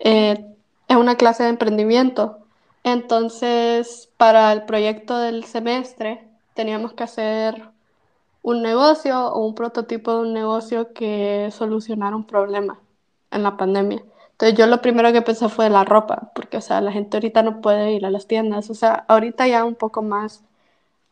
eh, 0.00 0.44
es 0.88 0.96
una 0.96 1.16
clase 1.16 1.44
de 1.44 1.50
emprendimiento. 1.50 2.38
Entonces, 2.84 4.08
para 4.16 4.52
el 4.52 4.64
proyecto 4.64 5.18
del 5.18 5.44
semestre, 5.44 6.26
teníamos 6.54 6.92
que 6.94 7.04
hacer 7.04 7.70
un 8.42 8.62
negocio 8.62 9.28
o 9.28 9.46
un 9.46 9.54
prototipo 9.54 10.14
de 10.14 10.20
un 10.20 10.32
negocio 10.32 10.92
que 10.92 11.50
solucionara 11.52 12.16
un 12.16 12.24
problema 12.26 12.80
en 13.30 13.42
la 13.42 13.56
pandemia. 13.56 14.02
Entonces 14.38 14.56
yo 14.58 14.66
lo 14.68 14.80
primero 14.80 15.12
que 15.12 15.20
pensé 15.22 15.48
fue 15.48 15.68
la 15.68 15.84
ropa, 15.84 16.30
porque 16.34 16.58
o 16.58 16.60
sea, 16.60 16.80
la 16.80 16.92
gente 16.92 17.16
ahorita 17.16 17.42
no 17.42 17.60
puede 17.60 17.92
ir 17.92 18.06
a 18.06 18.10
las 18.10 18.28
tiendas, 18.28 18.70
o 18.70 18.74
sea, 18.74 19.04
ahorita 19.08 19.48
ya 19.48 19.64
un 19.64 19.74
poco 19.74 20.00
más, 20.02 20.44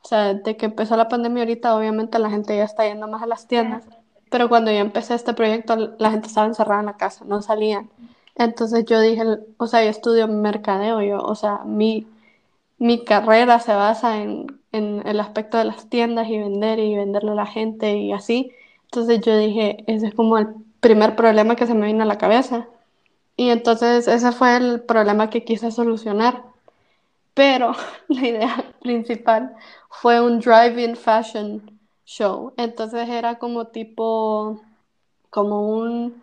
o 0.02 0.08
sea, 0.08 0.34
de 0.34 0.56
que 0.56 0.66
empezó 0.66 0.96
la 0.96 1.08
pandemia 1.08 1.42
ahorita 1.42 1.76
obviamente 1.76 2.18
la 2.20 2.30
gente 2.30 2.56
ya 2.56 2.64
está 2.64 2.86
yendo 2.86 3.08
más 3.08 3.22
a 3.22 3.26
las 3.26 3.48
tiendas, 3.48 3.84
pero 4.30 4.48
cuando 4.48 4.70
yo 4.70 4.78
empecé 4.78 5.14
este 5.14 5.34
proyecto 5.34 5.76
la 5.98 6.10
gente 6.12 6.28
estaba 6.28 6.46
encerrada 6.46 6.80
en 6.80 6.86
la 6.86 6.96
casa, 6.96 7.24
no 7.26 7.42
salían. 7.42 7.90
Entonces 8.36 8.84
yo 8.84 9.00
dije, 9.00 9.22
o 9.56 9.66
sea, 9.66 9.82
yo 9.82 9.90
estudio 9.90 10.28
mercadeo, 10.28 11.02
yo, 11.02 11.18
o 11.20 11.34
sea, 11.34 11.60
mi, 11.64 12.06
mi 12.78 13.04
carrera 13.04 13.58
se 13.60 13.74
basa 13.74 14.18
en, 14.22 14.60
en 14.72 15.06
el 15.06 15.20
aspecto 15.20 15.58
de 15.58 15.64
las 15.64 15.88
tiendas 15.88 16.28
y 16.28 16.38
vender 16.38 16.78
y 16.78 16.94
venderle 16.96 17.32
a 17.32 17.34
la 17.34 17.46
gente 17.46 17.96
y 17.96 18.12
así. 18.12 18.52
Entonces 18.84 19.20
yo 19.22 19.36
dije, 19.36 19.84
ese 19.86 20.08
es 20.08 20.14
como 20.14 20.38
el 20.38 20.48
primer 20.80 21.16
problema 21.16 21.56
que 21.56 21.66
se 21.66 21.74
me 21.74 21.86
vino 21.86 22.02
a 22.04 22.06
la 22.06 22.18
cabeza. 22.18 22.68
Y 23.36 23.50
entonces 23.50 24.08
ese 24.08 24.32
fue 24.32 24.56
el 24.56 24.80
problema 24.82 25.30
que 25.30 25.44
quise 25.44 25.70
solucionar. 25.70 26.44
Pero 27.34 27.72
la 28.08 28.26
idea 28.28 28.74
principal 28.82 29.56
fue 29.90 30.20
un 30.20 30.40
drive-in 30.40 30.96
fashion 30.96 31.80
show. 32.04 32.54
Entonces 32.56 33.08
era 33.08 33.38
como 33.38 33.68
tipo, 33.68 34.62
como 35.30 35.68
un 35.70 36.22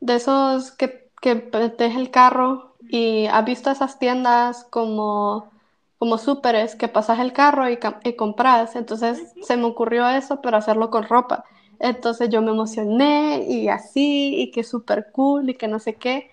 de 0.00 0.16
esos 0.16 0.72
que 0.72 1.04
que 1.22 1.34
metes 1.36 1.96
el 1.96 2.10
carro 2.10 2.76
y 2.90 3.26
has 3.26 3.44
visto 3.46 3.70
esas 3.70 3.98
tiendas 3.98 4.64
como, 4.70 5.50
como 5.98 6.18
súperes 6.18 6.76
que 6.76 6.88
pasas 6.88 7.18
el 7.20 7.32
carro 7.32 7.70
y, 7.70 7.78
y 8.04 8.14
compras. 8.16 8.76
Entonces 8.76 9.32
se 9.42 9.56
me 9.56 9.64
ocurrió 9.64 10.08
eso, 10.08 10.40
pero 10.42 10.58
hacerlo 10.58 10.90
con 10.90 11.04
ropa. 11.04 11.44
Entonces 11.80 12.28
yo 12.30 12.42
me 12.42 12.50
emocioné 12.52 13.44
y 13.48 13.68
así, 13.68 14.36
y 14.40 14.50
que 14.52 14.64
súper 14.64 15.10
cool 15.12 15.50
y 15.50 15.54
que 15.54 15.68
no 15.68 15.78
sé 15.80 15.94
qué. 15.96 16.30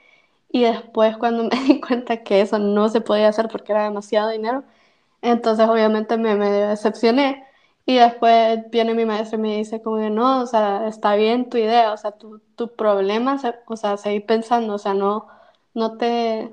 Y 0.52 0.64
después 0.64 1.18
cuando 1.18 1.44
me 1.52 1.64
di 1.64 1.82
cuenta 1.82 2.24
que 2.24 2.42
eso 2.42 2.60
no 2.60 2.90
se 2.90 3.02
podía 3.02 3.30
hacer 3.30 3.48
porque 3.50 3.72
era 3.74 3.84
demasiado 3.86 4.30
dinero, 4.30 4.64
entonces 5.22 5.68
obviamente 5.70 6.18
me 6.18 6.36
decepcioné. 6.38 7.46
Y 7.86 7.96
después 7.98 8.60
viene 8.72 8.94
mi 8.94 9.06
maestro 9.06 9.38
y 9.40 9.42
me 9.42 9.58
dice 9.58 9.82
como 9.82 9.98
que 9.98 10.10
no, 10.10 10.42
o 10.42 10.46
sea, 10.48 10.88
está 10.88 11.16
bien 11.16 11.50
tu 11.50 11.58
idea, 11.58 11.92
o 11.94 11.98
sea, 11.98 12.12
tu, 12.12 12.40
tu 12.56 12.76
problema, 12.76 13.38
o 13.68 13.76
sea, 13.76 13.98
seguir 13.98 14.26
pensando, 14.26 14.76
o 14.76 14.78
sea, 14.78 14.94
no, 14.94 15.28
no 15.74 15.98
te, 15.98 16.52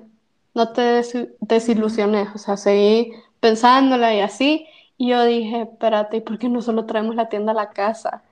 no 0.55 0.73
te 0.73 1.03
desilusiones, 1.41 2.29
o 2.35 2.39
sea, 2.39 2.57
seguí 2.57 3.13
pensándola 3.41 4.15
y 4.15 4.21
así. 4.21 4.67
Y 4.97 5.11
yo 5.11 5.25
dije, 5.25 5.63
espérate, 5.63 6.17
¿y 6.19 6.21
por 6.23 6.39
qué 6.39 6.49
no 6.49 6.63
solo 6.63 6.87
traemos 6.87 7.15
la 7.15 7.29
tienda 7.29 7.53
a 7.53 7.55
la 7.55 7.71
casa? 7.71 8.25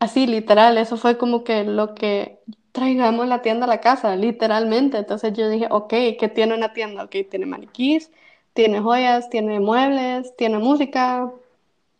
Así, 0.00 0.26
literal, 0.26 0.78
eso 0.78 0.96
fue 0.96 1.18
como 1.18 1.44
que 1.44 1.64
lo 1.64 1.94
que 1.94 2.40
traigamos 2.78 3.26
la 3.28 3.42
tienda 3.42 3.66
a 3.66 3.68
la 3.68 3.80
casa, 3.80 4.16
literalmente. 4.16 4.98
Entonces 4.98 5.32
yo 5.34 5.48
dije, 5.48 5.66
ok, 5.70 5.90
¿qué 6.18 6.30
tiene 6.34 6.54
una 6.54 6.72
tienda? 6.72 7.04
Ok, 7.04 7.16
tiene 7.30 7.46
maniquís, 7.46 8.10
tiene 8.54 8.80
joyas, 8.80 9.30
tiene 9.30 9.60
muebles, 9.60 10.34
tiene 10.36 10.58
música, 10.58 11.32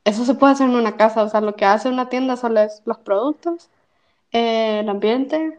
eso 0.05 0.25
se 0.25 0.35
puede 0.35 0.55
hacer 0.55 0.69
en 0.71 0.77
una 0.77 0.97
casa, 0.97 1.23
o 1.25 1.29
sea, 1.29 1.41
lo 1.41 1.57
que 1.57 1.65
hace 1.67 1.89
una 1.89 2.09
tienda 2.09 2.37
solo 2.37 2.61
es 2.61 2.83
los 2.87 2.99
productos, 2.99 3.71
eh, 4.33 4.81
el 4.81 4.89
ambiente 4.89 5.59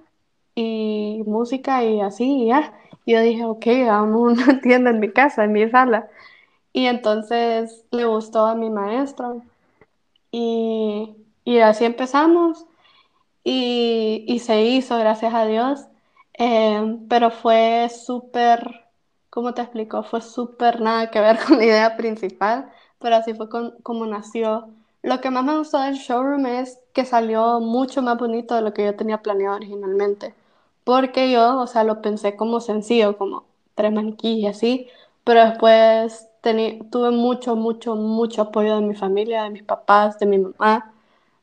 y 0.55 1.23
música 1.27 1.83
y 1.83 2.01
así, 2.01 2.43
y 2.43 2.47
ya. 2.47 2.73
Y 3.05 3.13
yo 3.13 3.21
dije, 3.21 3.45
ok, 3.45 3.67
hagamos 3.67 4.33
una 4.39 4.61
tienda 4.61 4.91
en 4.91 4.99
mi 4.99 5.11
casa, 5.11 5.43
en 5.45 5.53
mi 5.53 5.69
sala. 5.69 6.09
Y 6.73 6.87
entonces 6.87 7.85
le 7.91 8.05
gustó 8.05 8.45
a 8.47 8.55
mi 8.55 8.69
maestro 8.69 9.43
y, 10.31 11.15
y 11.45 11.59
así 11.59 11.85
empezamos 11.85 12.65
y, 13.51 14.25
y, 14.27 14.39
se 14.39 14.63
hizo, 14.63 14.97
gracias 14.99 15.33
a 15.33 15.45
Dios. 15.45 15.81
Eh, 16.37 16.99
pero 17.09 17.31
fue 17.31 17.89
súper, 17.89 18.85
¿cómo 19.29 19.53
te 19.53 19.61
explico? 19.61 20.03
Fue 20.03 20.21
súper 20.21 20.81
nada 20.81 21.11
que 21.11 21.19
ver 21.19 21.39
con 21.47 21.57
la 21.57 21.65
idea 21.65 21.97
principal 21.97 22.71
pero 22.99 23.15
así 23.15 23.33
fue 23.33 23.47
como 23.83 24.05
nació. 24.05 24.69
Lo 25.01 25.21
que 25.21 25.31
más 25.31 25.43
me 25.45 25.57
gustó 25.57 25.79
del 25.79 25.95
showroom 25.95 26.45
es 26.45 26.79
que 26.93 27.05
salió 27.05 27.59
mucho 27.61 28.01
más 28.01 28.17
bonito 28.17 28.55
de 28.55 28.61
lo 28.61 28.73
que 28.73 28.85
yo 28.85 28.95
tenía 28.95 29.21
planeado 29.21 29.55
originalmente. 29.55 30.33
Porque 30.83 31.31
yo, 31.31 31.59
o 31.59 31.67
sea, 31.67 31.83
lo 31.83 32.01
pensé 32.01 32.35
como 32.35 32.59
sencillo, 32.59 33.17
como 33.17 33.45
tres 33.75 33.91
maniquíes 33.93 34.39
y 34.39 34.47
así, 34.47 34.87
pero 35.23 35.45
después 35.45 36.27
tuve 36.91 37.11
mucho, 37.11 37.55
mucho, 37.55 37.95
mucho 37.95 38.41
apoyo 38.43 38.75
de 38.75 38.81
mi 38.81 38.95
familia, 38.95 39.43
de 39.43 39.49
mis 39.51 39.63
papás, 39.63 40.19
de 40.19 40.25
mi 40.25 40.37
mamá, 40.39 40.93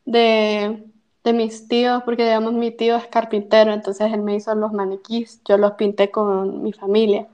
de, 0.04 0.84
de 1.26 1.32
mis 1.32 1.66
tíos, 1.66 2.04
porque 2.04 2.22
digamos 2.22 2.52
mi 2.52 2.70
tío 2.70 2.94
es 2.94 3.08
carpintero, 3.08 3.72
entonces 3.72 4.12
él 4.12 4.22
me 4.22 4.36
hizo 4.36 4.54
los 4.54 4.72
maniquíes, 4.72 5.40
yo 5.44 5.58
los 5.58 5.72
pinté 5.72 6.12
con 6.12 6.62
mi 6.62 6.72
familia. 6.72 7.26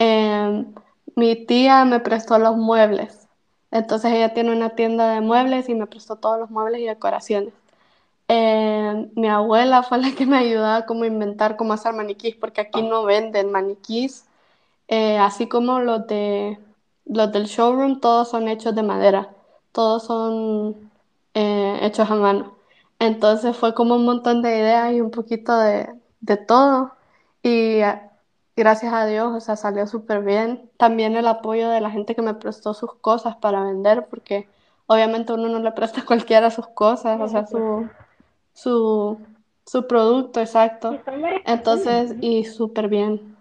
Em, 0.00 0.66
mi 1.14 1.36
tía 1.46 1.84
me 1.84 2.00
prestó 2.00 2.38
los 2.38 2.56
muebles, 2.56 3.28
entonces 3.70 4.12
ella 4.12 4.34
tiene 4.34 4.50
una 4.50 4.70
tienda 4.70 5.12
de 5.14 5.20
muebles 5.20 5.68
y 5.68 5.76
me 5.76 5.86
prestó 5.86 6.16
todos 6.16 6.40
los 6.40 6.50
muebles 6.50 6.80
y 6.80 6.86
decoraciones. 6.86 7.54
Eh, 8.26 9.08
mi 9.14 9.28
abuela 9.28 9.84
fue 9.84 9.98
la 9.98 10.10
que 10.10 10.26
me 10.26 10.38
ayudó 10.38 10.66
a 10.66 10.84
como 10.86 11.04
inventar 11.04 11.56
cómo 11.56 11.72
hacer 11.72 11.92
maniquís, 11.94 12.34
porque 12.34 12.60
aquí 12.60 12.82
no 12.82 13.04
venden 13.04 13.52
maniquís, 13.52 14.24
eh, 14.88 15.18
así 15.18 15.46
como 15.46 15.78
los, 15.78 16.04
de, 16.08 16.58
los 17.04 17.30
del 17.30 17.46
showroom, 17.46 18.00
todos 18.00 18.28
son 18.28 18.48
hechos 18.48 18.74
de 18.74 18.82
madera, 18.82 19.30
todos 19.70 20.04
son 20.04 20.90
eh, 21.34 21.78
hechos 21.82 22.10
a 22.10 22.16
mano. 22.16 22.59
Entonces 23.00 23.56
fue 23.56 23.74
como 23.74 23.96
un 23.96 24.04
montón 24.04 24.42
de 24.42 24.58
ideas 24.58 24.92
y 24.92 25.00
un 25.00 25.10
poquito 25.10 25.58
de, 25.58 25.88
de 26.20 26.36
todo. 26.36 26.92
Y 27.42 27.80
gracias 28.56 28.92
a 28.92 29.06
Dios, 29.06 29.32
o 29.34 29.40
sea, 29.40 29.56
salió 29.56 29.86
súper 29.86 30.22
bien. 30.22 30.70
También 30.76 31.16
el 31.16 31.26
apoyo 31.26 31.70
de 31.70 31.80
la 31.80 31.90
gente 31.90 32.14
que 32.14 32.22
me 32.22 32.34
prestó 32.34 32.74
sus 32.74 32.94
cosas 32.94 33.36
para 33.36 33.64
vender, 33.64 34.06
porque 34.08 34.48
obviamente 34.86 35.32
uno 35.32 35.48
no 35.48 35.58
le 35.60 35.72
presta 35.72 36.02
a 36.02 36.04
cualquiera 36.06 36.50
sus 36.50 36.68
cosas, 36.68 37.20
o 37.20 37.26
sea, 37.26 37.46
su, 37.46 37.88
su, 38.52 39.18
su 39.66 39.86
producto, 39.86 40.40
exacto. 40.40 41.00
Entonces, 41.46 42.14
y 42.20 42.44
súper 42.44 42.88
bien. 42.88 43.36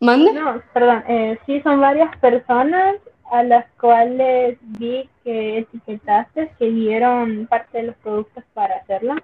¿Mande? 0.00 0.32
No, 0.32 0.60
perdón, 0.72 1.04
eh, 1.06 1.38
sí, 1.46 1.60
son 1.62 1.80
varias 1.80 2.16
personas 2.18 2.96
a 3.30 3.42
las 3.42 3.66
cuales 3.80 4.58
vi 4.78 5.08
que 5.22 5.58
etiquetaste, 5.58 6.52
que 6.58 6.70
dieron 6.70 7.46
parte 7.46 7.78
de 7.78 7.84
los 7.84 7.96
productos 7.96 8.44
para 8.52 8.76
hacerla, 8.76 9.22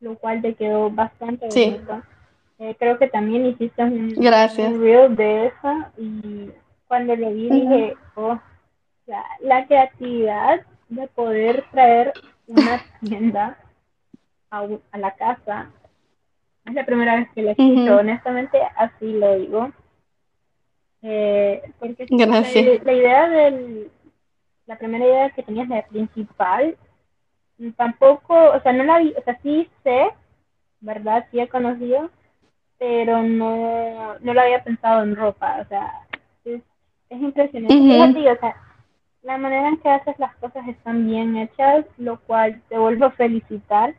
lo 0.00 0.16
cual 0.16 0.42
te 0.42 0.54
quedó 0.54 0.90
bastante 0.90 1.50
sí. 1.50 1.80
Eh, 2.58 2.76
creo 2.78 2.98
que 2.98 3.08
también 3.08 3.46
hiciste 3.46 3.82
un, 3.82 4.10
Gracias. 4.10 4.70
un 4.70 4.82
reel 4.82 5.16
de 5.16 5.46
eso 5.46 5.74
y 5.96 6.50
cuando 6.86 7.16
lo 7.16 7.30
vi 7.32 7.48
dije, 7.48 7.96
oh, 8.16 8.38
la, 9.06 9.24
la 9.40 9.66
creatividad 9.66 10.60
de 10.90 11.06
poder 11.08 11.64
traer 11.70 12.12
una 12.46 12.82
tienda 13.00 13.56
a, 14.50 14.66
a 14.92 14.98
la 14.98 15.10
casa 15.12 15.70
es 16.66 16.74
la 16.74 16.84
primera 16.84 17.16
vez 17.16 17.28
que 17.34 17.42
lo 17.42 17.50
escucho, 17.50 17.96
honestamente 17.96 18.60
así 18.76 19.12
lo 19.12 19.38
digo. 19.38 19.72
Eh, 21.02 21.62
porque 21.78 22.06
Gracias. 22.10 22.84
La, 22.84 22.92
idea 22.92 23.28
del, 23.28 23.90
la 24.66 24.78
primera 24.78 25.04
idea 25.04 25.30
que 25.30 25.42
tenías 25.42 25.68
de 25.68 25.82
principal, 25.88 26.76
tampoco, 27.76 28.34
o 28.34 28.60
sea, 28.60 28.72
no 28.72 28.84
la 28.84 28.98
vi, 28.98 29.14
o 29.16 29.22
sea, 29.22 29.38
sí 29.42 29.68
sé, 29.82 30.10
¿verdad? 30.80 31.26
Sí 31.30 31.40
he 31.40 31.48
conocido, 31.48 32.10
pero 32.78 33.22
no, 33.22 34.18
no 34.20 34.34
lo 34.34 34.40
había 34.40 34.64
pensado 34.64 35.02
en 35.02 35.16
ropa, 35.16 35.58
o 35.60 35.68
sea, 35.68 36.06
es, 36.44 36.62
es 37.08 37.20
impresionante. 37.20 38.30
o 38.30 38.38
sea, 38.38 38.56
la 39.22 39.36
manera 39.36 39.68
en 39.68 39.76
que 39.78 39.88
haces 39.90 40.18
las 40.18 40.34
cosas 40.36 40.66
están 40.68 41.06
bien 41.06 41.36
hechas, 41.36 41.84
lo 41.98 42.20
cual 42.20 42.62
te 42.68 42.78
vuelvo 42.78 43.06
a 43.06 43.10
felicitar 43.10 43.94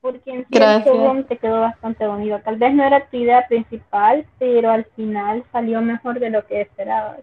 porque 0.00 0.30
en 0.30 0.46
sí 0.48 0.58
el 0.58 1.26
te 1.26 1.36
quedó 1.36 1.60
bastante 1.60 2.06
bonito. 2.06 2.40
Tal 2.40 2.56
vez 2.56 2.74
no 2.74 2.84
era 2.84 3.06
tu 3.06 3.16
idea 3.16 3.46
principal, 3.46 4.26
pero 4.38 4.70
al 4.70 4.84
final 4.96 5.44
salió 5.52 5.80
mejor 5.82 6.18
de 6.20 6.30
lo 6.30 6.46
que 6.46 6.62
esperabas. 6.62 7.20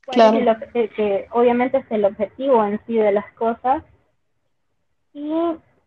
Claro. 0.00 0.38
que, 0.72 1.26
obviamente 1.32 1.78
es 1.78 1.86
el 1.90 2.04
objetivo 2.04 2.64
en 2.64 2.80
sí 2.86 2.94
de 2.94 3.12
las 3.12 3.30
cosas. 3.34 3.82
Y 5.12 5.30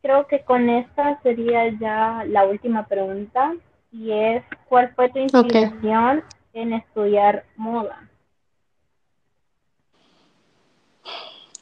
creo 0.02 0.28
que 0.28 0.44
con 0.44 0.70
esta 0.70 1.20
sería 1.22 1.70
ya 1.80 2.24
la 2.28 2.46
última 2.46 2.86
pregunta, 2.86 3.54
y 3.92 4.12
es, 4.12 4.44
¿cuál 4.70 4.94
fue 4.96 5.10
tu 5.10 5.20
inspiración 5.20 6.24
en 6.54 6.74
estudiar 6.74 7.46
moda? 7.56 8.08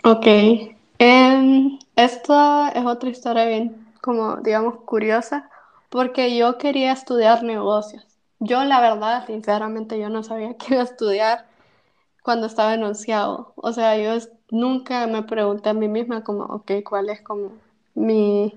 Ok, 0.03 0.27
Um, 1.01 1.79
esta 2.03 2.69
es 2.69 2.85
otra 2.85 3.09
historia 3.09 3.45
bien, 3.45 3.85
como 4.01 4.37
digamos, 4.37 4.75
curiosa, 4.85 5.49
porque 5.89 6.35
yo 6.37 6.57
quería 6.57 6.91
estudiar 6.93 7.43
negocios. 7.43 8.05
Yo, 8.39 8.63
la 8.63 8.79
verdad, 8.79 9.25
sinceramente, 9.27 9.99
yo 9.99 10.09
no 10.09 10.23
sabía 10.23 10.53
qué 10.57 10.75
iba 10.75 10.81
a 10.81 10.85
estudiar 10.85 11.45
cuando 12.23 12.47
estaba 12.47 12.73
enunciado. 12.73 13.53
O 13.57 13.73
sea, 13.73 13.97
yo 13.97 14.23
nunca 14.51 15.07
me 15.07 15.23
pregunté 15.23 15.69
a 15.69 15.73
mí 15.73 15.87
misma 15.87 16.23
como, 16.23 16.45
ok, 16.45 16.71
¿cuál 16.85 17.09
es 17.09 17.21
como 17.21 17.51
mi, 17.95 18.53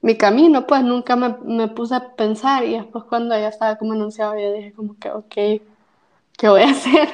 mi 0.00 0.16
camino? 0.16 0.66
Pues 0.66 0.82
nunca 0.82 1.16
me, 1.16 1.36
me 1.44 1.68
puse 1.68 1.94
a 1.94 2.14
pensar 2.16 2.64
y 2.64 2.74
después 2.74 3.04
cuando 3.04 3.38
ya 3.38 3.48
estaba 3.48 3.76
como 3.76 3.94
enunciado, 3.94 4.38
yo 4.38 4.52
dije 4.52 4.72
como 4.72 4.98
que, 4.98 5.10
ok, 5.10 5.34
¿qué 6.38 6.48
voy 6.48 6.62
a 6.62 6.70
hacer? 6.70 7.08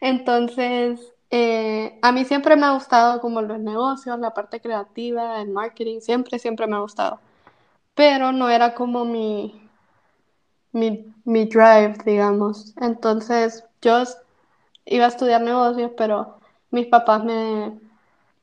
Entonces, 0.00 1.00
eh, 1.32 1.98
a 2.02 2.12
mí 2.12 2.24
siempre 2.26 2.56
me 2.56 2.66
ha 2.66 2.72
gustado 2.72 3.20
como 3.22 3.42
los 3.42 3.60
negocios, 3.60 4.20
la 4.20 4.34
parte 4.34 4.60
creativa, 4.62 5.42
el 5.42 5.50
marketing, 5.50 6.00
siempre, 6.00 6.38
siempre 6.40 6.68
me 6.68 6.76
ha 6.76 6.80
gustado. 6.80 7.20
Pero 7.94 8.32
no 8.32 8.50
era 8.50 8.74
como 8.74 9.04
mi, 9.06 9.70
mi, 10.72 11.14
mi 11.24 11.44
drive, 11.46 11.96
digamos. 12.04 12.74
Entonces 12.80 13.64
yo 13.82 14.04
iba 14.86 15.06
a 15.06 15.08
estudiar 15.08 15.42
negocios, 15.42 15.92
pero 15.96 16.38
mis 16.70 16.86
papás 16.86 17.24
me, 17.24 17.78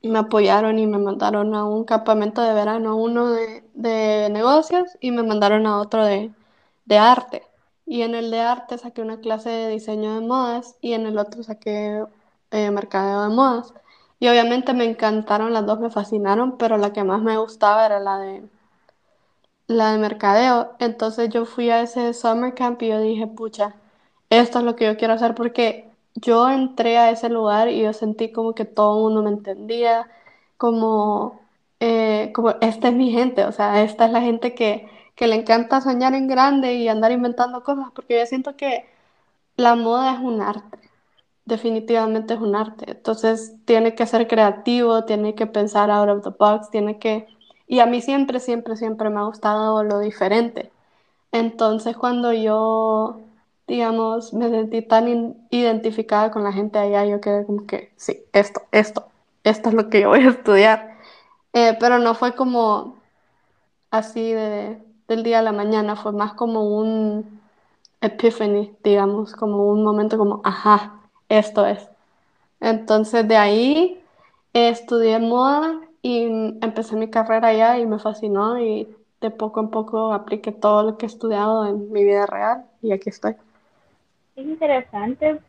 me 0.02 0.18
apoyaron 0.20 0.78
y 0.78 0.86
me 0.86 0.98
mandaron 0.98 1.54
a 1.54 1.64
un 1.66 1.84
campamento 1.84 2.42
de 2.42 2.54
verano, 2.54 2.96
uno 2.96 3.30
de, 3.32 3.64
de 3.74 4.28
negocios 4.30 4.90
y 5.00 5.10
me 5.12 5.22
mandaron 5.22 5.66
a 5.66 5.80
otro 5.80 6.04
de, 6.04 6.32
de 6.86 6.98
arte. 6.98 7.42
Y 7.86 8.02
en 8.02 8.14
el 8.14 8.30
de 8.30 8.40
arte 8.40 8.78
saqué 8.78 9.02
una 9.02 9.20
clase 9.20 9.50
de 9.50 9.68
diseño 9.70 10.14
de 10.14 10.26
modas 10.26 10.76
y 10.80 10.94
en 10.94 11.06
el 11.06 11.18
otro 11.18 11.42
saqué 11.42 12.04
eh, 12.50 12.70
mercadeo 12.70 13.22
de 13.22 13.28
modas. 13.34 13.74
Y 14.18 14.28
obviamente 14.28 14.74
me 14.74 14.84
encantaron, 14.84 15.52
las 15.52 15.66
dos 15.66 15.80
me 15.80 15.90
fascinaron, 15.90 16.58
pero 16.58 16.76
la 16.78 16.92
que 16.92 17.04
más 17.04 17.22
me 17.22 17.38
gustaba 17.38 17.86
era 17.86 18.00
la 18.00 18.18
de 18.18 18.42
la 19.66 19.92
de 19.92 19.98
mercadeo. 19.98 20.76
Entonces 20.78 21.28
yo 21.30 21.46
fui 21.46 21.70
a 21.70 21.82
ese 21.82 22.12
summer 22.14 22.54
camp 22.54 22.82
y 22.82 22.88
yo 22.88 23.00
dije, 23.00 23.26
pucha, 23.26 23.74
esto 24.30 24.58
es 24.60 24.64
lo 24.64 24.76
que 24.76 24.86
yo 24.86 24.96
quiero 24.96 25.14
hacer 25.14 25.34
porque 25.34 25.88
yo 26.14 26.48
entré 26.50 26.98
a 26.98 27.10
ese 27.10 27.28
lugar 27.28 27.68
y 27.68 27.82
yo 27.82 27.92
sentí 27.92 28.32
como 28.32 28.54
que 28.54 28.64
todo 28.64 29.00
mundo 29.00 29.22
me 29.22 29.30
entendía, 29.30 30.08
como, 30.56 31.40
eh, 31.80 32.32
como 32.34 32.50
esta 32.60 32.88
es 32.88 32.94
mi 32.94 33.10
gente, 33.12 33.44
o 33.44 33.52
sea, 33.52 33.82
esta 33.82 34.06
es 34.06 34.12
la 34.12 34.20
gente 34.20 34.54
que, 34.54 34.88
que 35.14 35.26
le 35.28 35.36
encanta 35.36 35.80
soñar 35.80 36.14
en 36.14 36.26
grande 36.28 36.74
y 36.74 36.88
andar 36.88 37.12
inventando 37.12 37.62
cosas, 37.62 37.86
porque 37.94 38.18
yo 38.18 38.26
siento 38.26 38.56
que 38.56 38.86
la 39.56 39.76
moda 39.76 40.14
es 40.14 40.20
un 40.20 40.42
arte 40.42 40.89
definitivamente 41.50 42.34
es 42.34 42.40
un 42.40 42.56
arte. 42.56 42.92
Entonces 42.92 43.54
tiene 43.66 43.94
que 43.94 44.06
ser 44.06 44.26
creativo, 44.28 45.04
tiene 45.04 45.34
que 45.34 45.46
pensar 45.46 45.90
out 45.90 46.08
of 46.08 46.24
the 46.24 46.30
box, 46.30 46.70
tiene 46.70 46.98
que... 46.98 47.26
Y 47.66 47.80
a 47.80 47.86
mí 47.86 48.00
siempre, 48.00 48.40
siempre, 48.40 48.76
siempre 48.76 49.10
me 49.10 49.20
ha 49.20 49.24
gustado 49.24 49.84
lo 49.84 49.98
diferente. 50.00 50.72
Entonces 51.32 51.96
cuando 51.96 52.32
yo, 52.32 53.20
digamos, 53.68 54.32
me 54.32 54.50
sentí 54.50 54.82
tan 54.82 55.36
identificada 55.50 56.30
con 56.30 56.44
la 56.44 56.52
gente 56.52 56.78
allá, 56.78 57.04
yo 57.04 57.20
quedé 57.20 57.44
como 57.46 57.66
que, 57.66 57.92
sí, 57.96 58.22
esto, 58.32 58.62
esto, 58.72 59.06
esto 59.44 59.68
es 59.68 59.74
lo 59.74 59.90
que 59.90 60.00
yo 60.02 60.08
voy 60.08 60.20
a 60.20 60.30
estudiar. 60.30 60.96
Eh, 61.52 61.76
pero 61.80 61.98
no 61.98 62.14
fue 62.14 62.34
como 62.34 62.96
así 63.90 64.32
de, 64.32 64.78
del 65.08 65.22
día 65.24 65.40
a 65.40 65.42
la 65.42 65.52
mañana, 65.52 65.96
fue 65.96 66.12
más 66.12 66.34
como 66.34 66.76
un 66.78 67.40
epiphany, 68.00 68.74
digamos, 68.82 69.34
como 69.34 69.66
un 69.66 69.84
momento 69.84 70.16
como, 70.18 70.40
ajá, 70.44 70.99
esto 71.30 71.64
es. 71.64 71.88
Entonces 72.60 73.26
de 73.26 73.36
ahí 73.36 74.02
estudié 74.52 75.18
moda 75.18 75.80
y 76.02 76.24
empecé 76.60 76.96
mi 76.96 77.08
carrera 77.08 77.48
allá 77.48 77.78
y 77.78 77.86
me 77.86 77.98
fascinó 77.98 78.58
y 78.60 78.88
de 79.20 79.30
poco 79.30 79.60
en 79.60 79.70
poco 79.70 80.12
apliqué 80.12 80.52
todo 80.52 80.82
lo 80.82 80.98
que 80.98 81.06
he 81.06 81.08
estudiado 81.08 81.66
en 81.66 81.90
mi 81.92 82.04
vida 82.04 82.26
real 82.26 82.64
y 82.82 82.92
aquí 82.92 83.08
estoy. 83.08 83.34
Es 84.36 84.44
interesante 84.44 85.40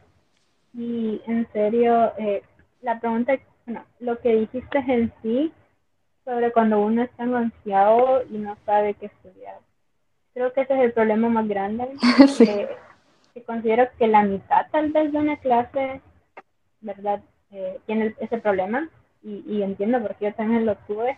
y 0.74 1.22
en 1.26 1.48
serio, 1.52 2.14
eh, 2.18 2.44
la 2.82 3.00
pregunta, 3.00 3.34
bueno, 3.66 3.84
lo 4.00 4.20
que 4.20 4.36
dijiste 4.36 4.78
en 4.88 5.12
sí 5.22 5.52
sobre 6.24 6.52
cuando 6.52 6.80
uno 6.80 7.02
está 7.04 7.24
anunciado 7.24 8.24
y 8.30 8.38
no 8.38 8.56
sabe 8.66 8.94
qué 8.94 9.08
estudiar. 9.08 9.58
Creo 10.34 10.54
que 10.54 10.62
ese 10.62 10.76
es 10.76 10.82
el 10.82 10.94
problema 10.94 11.28
más 11.30 11.48
grande. 11.48 11.90
sí 12.28 12.46
que 12.46 12.70
considero 13.46 13.88
que 13.98 14.08
la 14.08 14.24
mitad 14.24 14.68
tal 14.72 14.92
vez 14.92 15.12
de 15.12 15.18
una 15.18 15.38
clase, 15.38 16.02
¿verdad? 16.82 17.22
Eh, 17.52 17.80
tiene 17.86 18.16
ese 18.20 18.38
problema 18.38 18.90
y, 19.24 19.44
y, 19.48 19.62
entiendo 19.62 20.02
porque 20.02 20.26
yo 20.26 20.34
también 20.34 20.66
lo 20.66 20.76
tuve. 20.88 21.18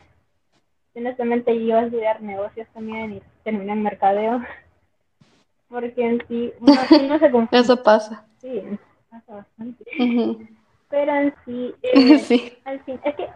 Honestamente 0.96 1.54
yo 1.56 1.62
iba 1.62 1.80
a 1.80 1.86
estudiar 1.86 2.22
negocios 2.22 2.68
también 2.74 3.14
y 3.14 3.22
terminé 3.44 3.74
en 3.74 3.84
mercadeo. 3.84 4.42
Porque 5.70 6.06
en 6.06 6.24
sí 6.28 6.54
uno, 6.60 7.18
se 7.18 7.32
confunde. 7.32 7.48
Eso 7.52 7.82
pasa. 7.82 8.28
Sí, 8.38 8.62
pasa 9.10 9.34
bastante. 9.34 9.84
Pero 10.88 11.16
en 11.16 11.34
sí, 11.46 11.74
eh, 11.82 12.20
sí. 12.20 12.54
al 12.64 12.80
fin, 12.82 13.00
es 13.04 13.16
que 13.16 13.28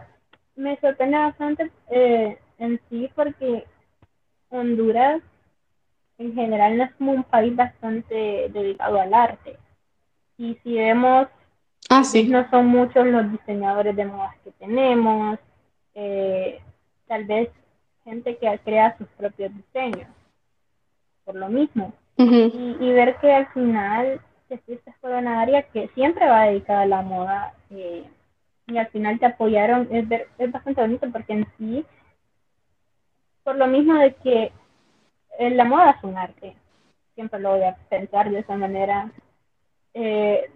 me 0.54 0.78
sorprende 0.78 1.18
bastante 1.18 1.72
eh, 1.90 2.38
en 2.58 2.80
sí 2.88 3.10
porque 3.16 3.64
Honduras 4.50 5.20
en 6.18 6.34
general 6.34 6.76
no 6.76 6.84
es 6.84 6.94
como 6.94 7.12
un 7.12 7.24
país 7.24 7.54
bastante 7.54 8.48
dedicado 8.52 9.00
al 9.00 9.14
arte. 9.14 9.56
Y 10.36 10.56
si 10.62 10.74
vemos, 10.74 11.28
ah, 11.90 12.02
no 12.26 12.50
son 12.50 12.66
muchos 12.66 13.06
los 13.06 13.30
diseñadores 13.30 13.94
de 13.96 14.04
modas 14.04 14.34
que 14.44 14.50
tenemos, 14.52 15.38
eh, 15.94 16.60
tal 17.06 17.24
vez 17.24 17.50
gente 18.04 18.36
que 18.36 18.60
crea 18.64 18.96
sus 18.98 19.08
propios 19.08 19.52
diseños, 19.54 20.08
por 21.24 21.36
lo 21.36 21.48
mismo. 21.48 21.92
y, 22.16 22.92
ver 22.92 23.16
que 23.20 23.32
al 23.32 23.46
final 23.52 24.20
te 24.48 24.58
fuiste 24.58 24.92
por 25.00 25.12
una 25.12 25.40
área 25.40 25.62
que 25.62 25.88
siempre 25.94 26.28
va 26.28 26.46
dedicada 26.46 26.80
a 26.82 26.86
la 26.86 27.02
moda 27.02 27.54
eh, 27.70 28.02
y 28.66 28.76
al 28.76 28.88
final 28.88 29.20
te 29.20 29.26
apoyaron, 29.26 29.86
es, 29.92 30.04
es 30.38 30.50
bastante 30.50 30.80
bonito 30.80 31.08
porque 31.12 31.34
en 31.34 31.46
sí, 31.56 31.84
por 33.44 33.54
lo 33.54 33.68
mismo 33.68 33.94
de 33.94 34.14
que 34.16 34.52
la 35.38 35.64
moda 35.64 35.90
es 35.90 36.04
un 36.04 36.16
arte. 36.16 36.56
Siempre 37.14 37.40
lo 37.40 37.52
voy 37.52 37.62
a 37.62 37.76
pensar 37.88 38.30
de 38.30 38.40
esa 38.40 38.56
manera. 38.56 39.10
Eh, 39.94 40.50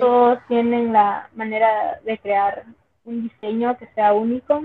Todos 0.00 0.38
tienen 0.48 0.92
la 0.92 1.28
manera 1.34 2.00
de 2.04 2.18
crear 2.18 2.64
un 3.04 3.22
diseño 3.24 3.76
que 3.78 3.86
sea 3.94 4.12
único, 4.12 4.62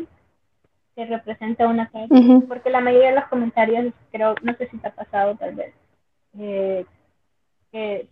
que 0.95 1.05
represente 1.05 1.65
una 1.65 1.89
cosa. 1.89 2.07
Porque 2.47 2.69
la 2.69 2.81
mayoría 2.81 3.09
de 3.09 3.15
los 3.15 3.25
comentarios, 3.25 3.93
creo, 4.11 4.35
no 4.41 4.53
sé 4.55 4.67
si 4.69 4.77
te 4.77 4.87
ha 4.87 4.91
pasado 4.95 5.35
tal 5.35 5.55
vez, 5.55 5.73
eh, 6.39 6.85
que 7.71 8.07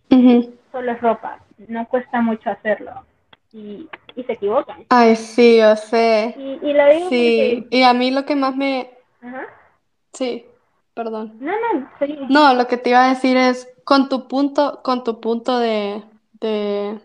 solo 0.72 0.92
es 0.92 1.00
ropa. 1.00 1.40
No 1.68 1.86
cuesta 1.88 2.20
mucho 2.20 2.50
hacerlo. 2.50 3.04
Y, 3.52 3.88
y 4.14 4.24
se 4.24 4.32
equivocan. 4.32 4.84
Ay, 4.88 5.16
sí, 5.16 5.58
yo 5.58 5.74
sé. 5.76 6.34
Y, 6.36 6.58
y 6.62 6.72
lo 6.72 6.86
digo 6.88 7.08
sí, 7.08 7.66
y 7.70 7.82
a 7.82 7.94
mí 7.94 8.10
lo 8.10 8.24
que 8.24 8.36
más 8.36 8.54
me... 8.54 8.90
Sí, 10.12 10.44
perdón. 10.96 11.36
No, 11.40 11.52
no, 11.52 11.90
sí. 11.98 12.18
No, 12.30 12.54
lo 12.54 12.66
que 12.66 12.78
te 12.78 12.88
iba 12.88 13.04
a 13.04 13.10
decir 13.10 13.36
es, 13.36 13.68
con 13.84 14.08
tu 14.08 14.26
punto, 14.26 14.80
con 14.82 15.04
tu 15.04 15.20
punto 15.20 15.58
de, 15.58 16.02
de, 16.40 16.98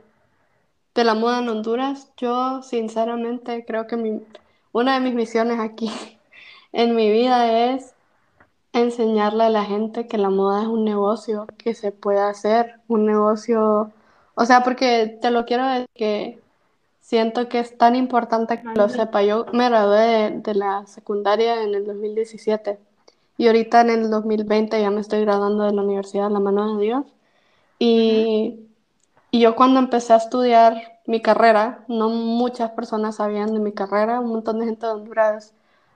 de 0.96 1.04
la 1.04 1.14
moda 1.14 1.40
en 1.40 1.50
Honduras, 1.50 2.10
yo 2.16 2.64
sinceramente 2.64 3.66
creo 3.66 3.88
que 3.88 3.98
mi, 3.98 4.22
una 4.72 4.94
de 4.94 5.02
mis 5.02 5.14
misiones 5.14 5.60
aquí 5.60 5.92
en 6.72 6.96
mi 6.96 7.12
vida 7.12 7.74
es 7.74 7.94
enseñarle 8.72 9.44
a 9.44 9.50
la 9.50 9.66
gente 9.66 10.08
que 10.08 10.18
la 10.18 10.30
moda 10.30 10.62
es 10.62 10.68
un 10.70 10.86
negocio 10.86 11.46
que 11.58 11.74
se 11.74 11.92
puede 11.92 12.22
hacer, 12.22 12.76
un 12.88 13.06
negocio, 13.06 13.92
o 14.36 14.46
sea, 14.46 14.64
porque 14.64 15.20
te 15.22 15.32
lo 15.32 15.44
quiero 15.44 15.68
decir 15.68 15.90
que 15.94 16.40
siento 17.02 17.50
que 17.50 17.60
es 17.60 17.78
tan 17.78 17.98
importante 17.98 18.62
que 18.62 18.70
lo 18.74 18.88
sepa. 18.88 19.22
Yo 19.22 19.48
me 19.52 19.68
gradué 19.68 20.00
de, 20.00 20.30
de 20.40 20.56
la 20.56 20.88
secundaria 20.88 21.62
en 21.62 21.76
el 21.76 21.86
2017 21.86 22.80
y 23.38 23.48
ahorita 23.48 23.82
en 23.82 23.90
el 23.92 24.10
2020 24.12 24.82
ya 24.82 24.92
me 24.92 25.02
estoy 25.02 25.22
graduando 25.22 25.64
de 25.66 25.74
la 25.74 25.82
universidad, 25.84 26.30
la 26.32 26.40
mano 26.40 26.78
de 26.78 26.84
Dios. 26.86 27.06
Y, 27.80 28.60
y 29.32 29.42
yo 29.42 29.56
cuando 29.56 29.80
empecé 29.80 30.14
a 30.14 30.18
estudiar 30.18 31.00
mi 31.08 31.22
carrera, 31.22 31.86
no 31.88 32.10
muchas 32.10 32.72
personas 32.72 33.16
sabían 33.18 33.54
de 33.54 33.60
mi 33.60 33.74
carrera, 33.74 34.20
un 34.20 34.30
montón 34.30 34.60
de 34.60 34.66
gente 34.66 34.86
de 34.86 34.92
Honduras 34.94 35.54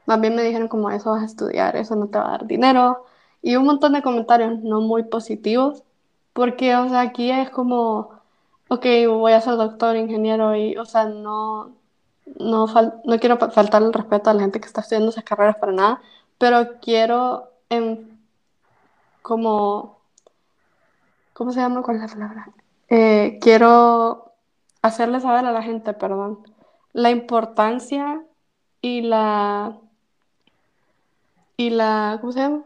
más 0.07 0.21
bien 0.21 0.35
me 0.35 0.43
dijeron 0.43 0.67
como 0.67 0.91
eso 0.91 1.11
vas 1.11 1.23
a 1.23 1.25
estudiar, 1.25 1.75
eso 1.77 1.95
no 1.95 2.07
te 2.09 2.19
va 2.19 2.27
a 2.27 2.31
dar 2.31 2.45
dinero. 2.47 3.05
Y 3.41 3.55
un 3.55 3.65
montón 3.65 3.93
de 3.93 4.03
comentarios 4.03 4.59
no 4.61 4.81
muy 4.81 5.03
positivos, 5.03 5.83
porque, 6.33 6.75
o 6.75 6.87
sea, 6.89 7.01
aquí 7.01 7.31
es 7.31 7.49
como, 7.49 8.11
ok, 8.67 8.85
voy 9.09 9.31
a 9.33 9.41
ser 9.41 9.55
doctor, 9.57 9.95
ingeniero, 9.95 10.55
y, 10.55 10.77
o 10.77 10.85
sea, 10.85 11.05
no, 11.05 11.75
no, 12.39 12.67
fal- 12.67 13.01
no 13.05 13.19
quiero 13.19 13.37
faltar 13.51 13.81
el 13.83 13.93
respeto 13.93 14.29
a 14.29 14.33
la 14.33 14.41
gente 14.41 14.59
que 14.59 14.67
está 14.67 14.81
estudiando 14.81 15.09
esas 15.09 15.23
carreras 15.23 15.57
para 15.57 15.71
nada, 15.71 16.01
pero 16.37 16.79
quiero, 16.81 17.51
como, 19.21 19.99
¿cómo 21.33 21.51
se 21.51 21.59
llama? 21.59 21.81
¿Cuál 21.81 21.97
es 21.97 22.03
la 22.03 22.07
palabra? 22.07 22.49
Eh, 22.89 23.39
quiero 23.41 24.33
hacerle 24.81 25.19
saber 25.19 25.45
a 25.45 25.51
la 25.51 25.63
gente, 25.63 25.93
perdón, 25.93 26.39
la 26.93 27.09
importancia 27.09 28.23
y 28.81 29.01
la 29.01 29.77
y 31.57 31.69
la, 31.69 32.17
¿cómo 32.21 32.33
se 32.33 32.39
llama? 32.39 32.63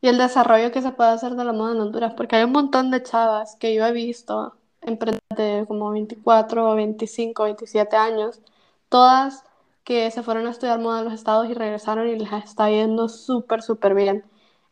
Y 0.00 0.08
el 0.08 0.18
desarrollo 0.18 0.70
que 0.72 0.82
se 0.82 0.92
puede 0.92 1.10
hacer 1.10 1.34
de 1.34 1.44
la 1.44 1.52
moda 1.52 1.72
en 1.72 1.80
Honduras, 1.80 2.14
porque 2.14 2.36
hay 2.36 2.44
un 2.44 2.52
montón 2.52 2.90
de 2.90 3.02
chavas 3.02 3.56
que 3.56 3.74
yo 3.74 3.84
he 3.86 3.92
visto, 3.92 4.54
emprendedores 4.82 5.36
de 5.36 5.64
como 5.66 5.90
24, 5.90 6.74
25, 6.74 7.44
27 7.44 7.96
años, 7.96 8.40
todas 8.88 9.44
que 9.86 10.10
se 10.12 10.22
fueron 10.24 10.48
a 10.48 10.52
estudiar 10.52 10.80
moda 10.80 11.00
a 11.00 11.04
los 11.04 11.14
estados 11.14 11.48
y 11.50 11.54
regresaron 11.54 12.08
y 12.10 12.18
les 12.18 12.32
está 12.34 12.70
yendo 12.70 13.08
súper, 13.08 13.62
súper 13.62 13.94
bien. 13.96 14.26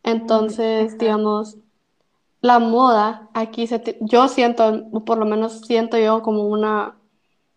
Entonces, 0.05 0.99
digamos, 0.99 1.59
la 2.41 2.59
moda 2.59 3.31
aquí 3.35 3.67
se, 3.67 3.99
yo 4.01 4.29
siento, 4.29 4.91
por 5.07 5.19
lo 5.19 5.27
menos 5.27 5.61
siento 5.63 5.99
yo 5.99 6.23
como 6.23 6.45
una 6.47 6.97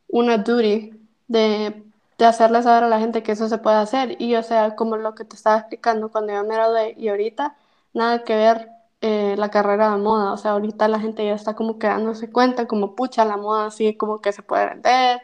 una 0.08 0.38
duty 0.40 0.92
de, 1.28 1.84
de 2.18 2.26
hacerle 2.26 2.64
saber 2.64 2.84
a 2.86 2.90
la 2.90 3.00
gente 3.00 3.24
que 3.24 3.34
eso 3.34 3.50
se 3.50 3.58
puede 3.60 3.78
hacer. 3.78 4.22
Y 4.22 4.36
o 4.36 4.44
sea, 4.44 4.76
como 4.76 4.98
lo 4.98 5.16
que 5.16 5.26
te 5.26 5.36
estaba 5.36 5.58
explicando 5.60 6.12
cuando 6.12 6.34
yo 6.34 6.44
me 6.44 6.56
gradué 6.56 6.96
y 6.98 7.10
ahorita, 7.10 7.58
nada 7.94 8.24
que 8.24 8.36
ver 8.36 8.70
eh, 9.02 9.36
la 9.38 9.50
carrera 9.52 9.92
de 9.92 9.98
moda. 10.02 10.34
O 10.34 10.38
sea, 10.38 10.52
ahorita 10.52 10.88
la 10.88 11.00
gente 11.00 11.26
ya 11.26 11.34
está 11.36 11.56
como 11.56 11.80
que 11.80 11.88
dándose 11.88 12.32
cuenta, 12.32 12.68
como 12.68 12.96
pucha, 12.96 13.26
la 13.26 13.38
moda 13.38 13.68
así 13.68 13.96
como 13.98 14.22
que 14.22 14.32
se 14.34 14.44
puede 14.44 14.68
vender, 14.70 15.22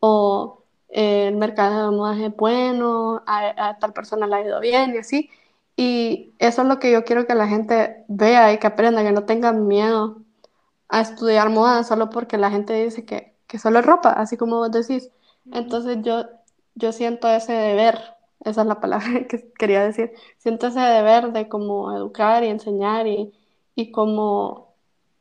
o 0.00 0.61
el 0.92 1.36
mercado 1.36 1.90
de 1.90 1.96
moda 1.96 2.26
es 2.26 2.36
bueno, 2.36 3.22
a, 3.26 3.70
a 3.70 3.78
tal 3.78 3.92
persona 3.92 4.26
le 4.26 4.36
ha 4.36 4.42
ido 4.42 4.60
bien 4.60 4.94
y 4.94 4.98
así. 4.98 5.30
Y 5.76 6.34
eso 6.38 6.62
es 6.62 6.68
lo 6.68 6.78
que 6.78 6.92
yo 6.92 7.04
quiero 7.04 7.26
que 7.26 7.34
la 7.34 7.48
gente 7.48 8.04
vea 8.08 8.52
y 8.52 8.58
que 8.58 8.66
aprenda, 8.66 9.02
que 9.02 9.12
no 9.12 9.24
tengan 9.24 9.66
miedo 9.66 10.22
a 10.88 11.00
estudiar 11.00 11.50
moda 11.50 11.84
solo 11.84 12.10
porque 12.10 12.38
la 12.38 12.50
gente 12.50 12.74
dice 12.84 13.04
que, 13.06 13.34
que 13.46 13.58
solo 13.58 13.78
es 13.80 13.86
ropa, 13.86 14.10
así 14.12 14.36
como 14.36 14.58
vos 14.58 14.70
decís. 14.70 15.10
Entonces 15.52 15.98
yo, 16.02 16.24
yo 16.74 16.92
siento 16.92 17.28
ese 17.28 17.52
deber, 17.54 17.98
esa 18.44 18.62
es 18.62 18.66
la 18.66 18.80
palabra 18.80 19.26
que 19.28 19.52
quería 19.54 19.84
decir, 19.84 20.12
siento 20.38 20.66
ese 20.68 20.80
deber 20.80 21.32
de 21.32 21.48
como 21.48 21.96
educar 21.96 22.44
y 22.44 22.48
enseñar 22.48 23.06
y, 23.06 23.32
y 23.74 23.90
como 23.92 24.74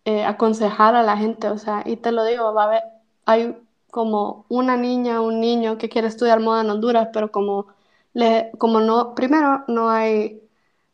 eh, 0.05 0.23
aconsejar 0.25 0.95
a 0.95 1.03
la 1.03 1.17
gente, 1.17 1.47
o 1.49 1.57
sea, 1.57 1.83
y 1.85 1.97
te 1.97 2.11
lo 2.11 2.25
digo, 2.25 2.53
va 2.53 2.63
a 2.63 2.65
haber, 2.67 2.83
hay 3.25 3.57
como 3.91 4.45
una 4.49 4.77
niña, 4.77 5.21
un 5.21 5.39
niño 5.41 5.77
que 5.77 5.89
quiere 5.89 6.07
estudiar 6.07 6.39
moda 6.39 6.61
en 6.61 6.69
Honduras, 6.71 7.09
pero 7.13 7.31
como, 7.31 7.67
le, 8.13 8.51
como 8.57 8.79
no, 8.81 9.15
primero 9.15 9.63
no 9.67 9.89
hay, 9.89 10.41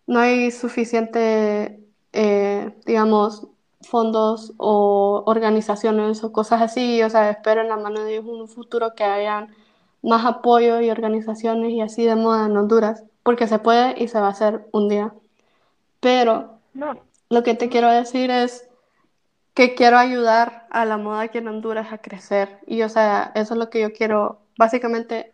no 0.08 0.20
hay 0.20 0.52
suficiente, 0.52 1.80
eh, 2.14 2.76
digamos, 2.86 3.48
fondos 3.82 4.54
o 4.58 5.24
organizaciones 5.28 6.24
o 6.24 6.32
cosas 6.34 6.62
así, 6.62 7.02
o 7.04 7.10
sea, 7.10 7.30
espero 7.30 7.62
en 7.62 7.70
la 7.70 7.78
mano 7.78 8.04
de 8.04 8.12
Dios 8.14 8.26
un 8.26 8.48
futuro 8.48 8.96
que 8.96 9.04
hayan 9.04 9.56
más 10.04 10.26
apoyo 10.26 10.82
y 10.82 10.90
organizaciones 10.90 11.72
y 11.72 11.82
así 11.82 12.06
de 12.06 12.16
moda 12.16 12.46
en 12.48 12.58
Honduras, 12.58 13.04
porque 13.24 13.48
se 13.48 13.60
puede 13.60 14.02
y 14.02 14.08
se 14.08 14.20
va 14.20 14.28
a 14.28 14.32
hacer 14.32 14.68
un 14.72 14.90
día. 14.90 15.14
Pero 16.00 16.60
No, 16.74 16.96
lo 17.30 17.44
que 17.44 17.56
te 17.56 17.70
quiero 17.70 17.90
decir 17.92 18.32
es 18.32 18.70
que 19.58 19.74
quiero 19.74 19.98
ayudar 19.98 20.68
a 20.70 20.86
la 20.86 20.98
moda 20.98 21.22
aquí 21.22 21.40
en 21.40 21.48
Honduras 21.48 21.92
a 21.92 21.98
crecer 21.98 22.60
y, 22.68 22.84
o 22.84 22.90
sea, 22.90 23.32
eso 23.34 23.56
es 23.56 23.60
lo 23.60 23.72
que 23.72 23.82
yo 23.82 23.92
quiero, 23.92 24.38
básicamente, 24.56 25.34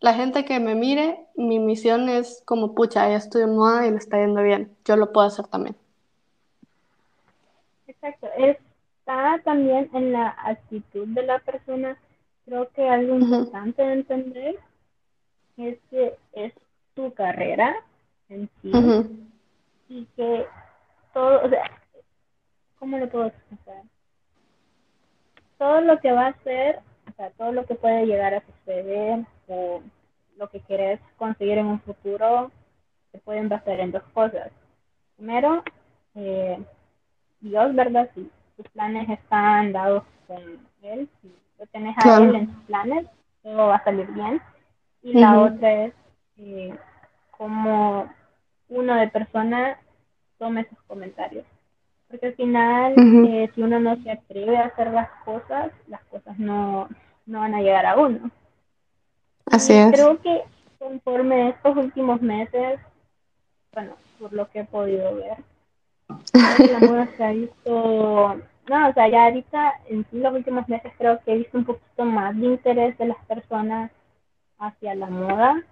la 0.00 0.14
gente 0.14 0.44
que 0.44 0.58
me 0.58 0.74
mire, 0.74 1.28
mi 1.36 1.60
misión 1.60 2.08
es 2.08 2.42
como, 2.44 2.74
pucha, 2.74 3.06
ella 3.06 3.18
estudia 3.18 3.46
moda 3.46 3.86
y 3.86 3.92
le 3.92 3.98
está 3.98 4.16
yendo 4.16 4.42
bien, 4.42 4.76
yo 4.84 4.96
lo 4.96 5.12
puedo 5.12 5.28
hacer 5.28 5.46
también. 5.46 5.76
exacto. 7.86 8.26
Está 8.36 9.40
también 9.44 9.88
en 9.94 10.10
la 10.10 10.34
actitud 10.44 11.06
de 11.06 11.22
la 11.22 11.38
persona. 11.38 11.96
Creo 12.44 12.68
que 12.70 12.88
algo 12.88 13.14
importante 13.14 13.80
de 13.80 13.92
entender 13.92 14.58
es 15.56 15.78
que 15.88 16.16
es 16.32 16.52
tu 16.96 17.14
carrera 17.14 17.76
en 18.28 18.50
sí 18.60 18.72
y 19.88 20.04
que 20.16 20.46
todo, 21.14 21.44
o 21.44 21.48
sea, 21.48 21.70
¿cómo 22.82 22.98
lo 22.98 23.08
puedo 23.08 23.26
explicar? 23.26 23.84
Todo 25.56 25.82
lo 25.82 26.00
que 26.00 26.10
va 26.10 26.26
a 26.26 26.30
hacer, 26.30 26.80
o 27.08 27.12
sea, 27.14 27.30
todo 27.30 27.52
lo 27.52 27.64
que 27.64 27.76
puede 27.76 28.06
llegar 28.06 28.34
a 28.34 28.42
suceder 28.44 29.24
o 29.46 29.80
lo 30.36 30.50
que 30.50 30.58
quieres 30.62 30.98
conseguir 31.16 31.58
en 31.58 31.66
un 31.66 31.80
futuro, 31.82 32.50
se 33.12 33.18
pueden 33.18 33.48
basar 33.48 33.78
en 33.78 33.92
dos 33.92 34.02
cosas. 34.12 34.50
Primero, 35.14 35.62
eh, 36.16 36.58
Dios, 37.38 37.72
¿verdad? 37.76 38.10
Si 38.16 38.28
tus 38.56 38.66
planes 38.70 39.08
están 39.10 39.72
dados 39.72 40.02
con 40.26 40.42
Él, 40.82 41.08
si 41.20 41.32
lo 41.60 41.66
tienes 41.66 41.96
a 41.98 42.00
Claro. 42.00 42.24
Él 42.24 42.34
en 42.34 42.52
tus 42.52 42.64
planes, 42.64 43.06
todo 43.44 43.68
va 43.68 43.76
a 43.76 43.84
salir 43.84 44.10
bien. 44.10 44.42
Y 45.02 45.12
la 45.20 45.38
otra 45.38 45.84
es 45.84 45.94
eh, 46.36 46.76
cómo 47.30 48.12
uno 48.68 48.96
de 48.96 49.06
persona 49.06 49.78
tome 50.36 50.62
esos 50.62 50.82
comentarios. 50.88 51.46
Porque 52.12 52.26
al 52.26 52.34
final, 52.34 52.94
eh, 52.98 53.50
si 53.54 53.62
uno 53.62 53.80
no 53.80 53.96
se 54.02 54.10
atreve 54.10 54.58
a 54.58 54.66
hacer 54.66 54.90
las 54.92 55.08
cosas, 55.24 55.72
las 55.88 56.04
cosas 56.04 56.38
no, 56.38 56.86
no 57.24 57.40
van 57.40 57.54
a 57.54 57.62
llegar 57.62 57.86
a 57.86 57.96
uno. 57.96 58.30
Así 59.46 59.72
Y 59.72 59.76
es. 59.78 59.92
creo 59.92 60.20
que 60.20 60.42
conforme 60.78 61.48
estos 61.48 61.74
últimos 61.74 62.20
meses, 62.20 62.78
bueno, 63.72 63.94
por 64.20 64.30
lo 64.34 64.46
que 64.50 64.60
he 64.60 64.64
podido 64.64 65.16
ver, 65.16 65.38
la 66.34 66.78
moda 66.86 67.08
se 67.16 67.24
ha 67.24 67.32
visto, 67.32 68.36
no, 68.68 68.88
o 68.90 68.92
sea, 68.92 69.08
ya 69.08 69.24
ahorita, 69.24 69.72
en 69.88 70.04
sí, 70.10 70.18
los 70.18 70.34
últimos 70.34 70.68
meses 70.68 70.92
creo 70.98 71.18
que 71.24 71.32
he 71.32 71.38
visto 71.38 71.56
un 71.56 71.64
poquito 71.64 72.04
más 72.04 72.38
de 72.38 72.44
interés 72.44 72.98
de 72.98 73.06
las 73.06 73.24
personas 73.24 73.90
hacia 74.58 74.94
la 74.94 75.06
moda. 75.08 75.62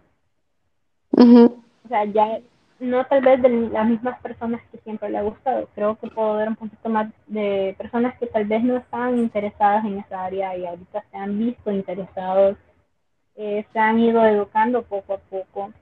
O 1.84 1.88
sea, 1.88 2.06
ya 2.06 2.40
no 2.80 3.04
tal 3.06 3.22
vez 3.22 3.40
de 3.42 3.48
las 3.50 3.86
mismas 3.86 4.18
personas 4.20 4.60
que 4.72 4.78
siempre 4.78 5.10
le 5.10 5.18
ha 5.18 5.22
gustado. 5.22 5.68
Creo 5.74 5.96
que 5.96 6.08
puedo 6.08 6.36
ver 6.36 6.48
un 6.48 6.56
poquito 6.56 6.88
más 6.88 7.10
de 7.26 7.74
personas 7.78 8.18
que 8.18 8.26
tal 8.26 8.44
vez 8.46 8.62
no 8.62 8.76
estaban 8.78 9.18
interesadas 9.18 9.84
en 9.84 9.98
esa 9.98 10.24
área 10.24 10.56
y 10.56 10.66
ahorita 10.66 11.04
se 11.10 11.16
han 11.16 11.38
visto 11.38 11.70
interesados, 11.70 12.56
eh, 13.36 13.66
se 13.72 13.78
han 13.78 13.98
ido 14.00 14.24
educando 14.24 14.82
poco 14.82 15.14
a 15.14 15.18
poco, 15.18 15.72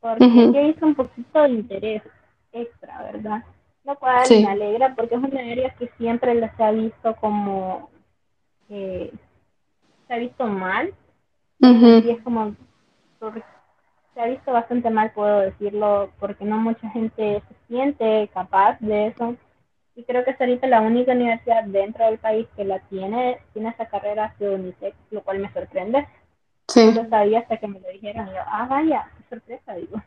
porque 0.00 0.26
visto 0.66 0.86
un 0.86 0.94
poquito 0.94 1.42
de 1.42 1.48
interés 1.50 2.02
extra, 2.52 3.02
¿verdad? 3.12 3.44
Lo 3.84 3.96
cual 3.96 4.26
Sí. 4.26 4.42
me 4.42 4.50
alegra 4.50 4.94
porque 4.94 5.14
es 5.14 5.22
una 5.22 5.40
área 5.40 5.70
que 5.70 5.88
siempre 5.98 6.34
les 6.34 6.50
ha 6.60 6.70
visto 6.72 7.14
como, 7.16 7.90
eh, 8.68 9.12
se 10.06 10.14
ha 10.14 10.18
visto 10.18 10.46
mal, 10.46 10.92
Ujú, 11.62 12.00
sí 12.02 12.10
es 12.10 12.22
como, 12.22 12.54
se 14.20 14.26
ha 14.26 14.28
visto 14.28 14.52
bastante 14.52 14.90
mal, 14.90 15.12
puedo 15.12 15.40
decirlo, 15.40 16.10
porque 16.18 16.44
no 16.44 16.58
mucha 16.58 16.88
gente 16.90 17.42
se 17.48 17.54
siente 17.68 18.28
capaz 18.34 18.76
de 18.80 19.06
eso. 19.08 19.34
Y 19.96 20.04
creo 20.04 20.24
que 20.24 20.32
es 20.32 20.40
ahorita 20.40 20.66
la 20.66 20.82
única 20.82 21.12
universidad 21.12 21.64
dentro 21.64 22.04
del 22.04 22.18
país 22.18 22.46
que 22.54 22.64
la 22.64 22.80
tiene, 22.80 23.38
tiene 23.54 23.70
esa 23.70 23.86
carrera 23.86 24.34
de 24.38 24.50
UNICEF, 24.50 24.94
lo 25.10 25.22
cual 25.22 25.38
me 25.38 25.50
sorprende. 25.52 26.06
Sí. 26.68 26.92
lo 26.92 27.08
sabía 27.08 27.40
hasta 27.40 27.56
que 27.56 27.66
me 27.66 27.80
lo 27.80 27.88
dijeron. 27.88 28.28
Y 28.28 28.30
yo, 28.30 28.36
ah, 28.46 28.66
vaya, 28.68 29.10
qué 29.16 29.24
sorpresa, 29.36 29.74
digo. 29.74 30.00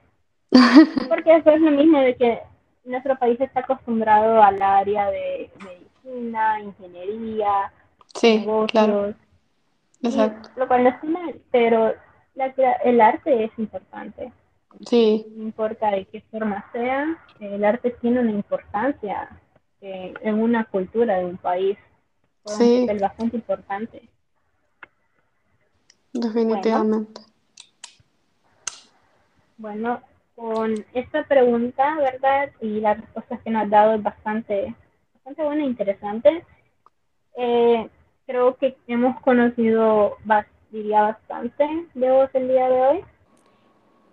Porque 1.09 1.35
eso 1.35 1.49
es 1.51 1.59
lo 1.61 1.71
mismo 1.71 1.99
de 1.99 2.15
que 2.15 2.39
nuestro 2.85 3.17
país 3.17 3.39
está 3.41 3.61
acostumbrado 3.61 4.41
al 4.41 4.61
área 4.61 5.09
de 5.09 5.49
medicina, 6.03 6.59
ingeniería, 6.61 7.71
Sí, 8.15 8.39
negocios, 8.41 8.71
claro. 8.71 9.13
y- 10.01 10.07
Exacto. 10.07 10.49
lo 10.55 10.67
cual 10.67 10.83
no 10.83 10.89
está 10.89 11.07
mal, 11.07 11.35
pero 11.51 11.93
la 12.35 12.45
el 12.83 13.01
arte 13.01 13.43
es 13.45 13.51
importante. 13.57 14.31
Sí, 14.87 15.25
No 15.35 15.43
importa 15.43 15.91
de 15.91 16.05
qué 16.05 16.21
forma 16.31 16.65
sea, 16.71 17.15
el 17.39 17.63
arte 17.63 17.91
tiene 18.01 18.19
una 18.21 18.31
importancia 18.31 19.29
eh, 19.81 20.13
en 20.21 20.41
una 20.41 20.65
cultura 20.65 21.17
de 21.19 21.25
un 21.25 21.37
país. 21.37 21.77
Un 22.45 22.53
Sí. 22.53 22.81
papel 22.81 22.99
bastante 22.99 23.35
importante. 23.37 24.09
definitivamente. 26.11 27.21
Bueno, 29.57 30.01
con 30.35 30.85
esta 30.93 31.23
pregunta, 31.25 31.95
¿verdad? 31.97 32.49
Y 32.61 32.79
las 32.79 32.99
respuestas 32.99 33.41
que 33.41 33.49
nos 33.51 33.63
has 33.63 33.69
dado 33.69 33.93
es 33.93 34.03
bastante, 34.03 34.75
bastante 35.13 35.43
buena 35.43 35.63
e 35.63 35.67
interesante. 35.67 36.45
Eh, 37.37 37.89
creo 38.25 38.55
que 38.57 38.75
hemos 38.87 39.19
conocido, 39.21 40.17
bas- 40.25 40.47
diría 40.73 41.01
bastante 41.03 41.87
de 41.93 42.11
vos 42.11 42.29
el 42.33 42.47
día 42.47 42.67
de 42.67 42.81
hoy. 42.81 43.05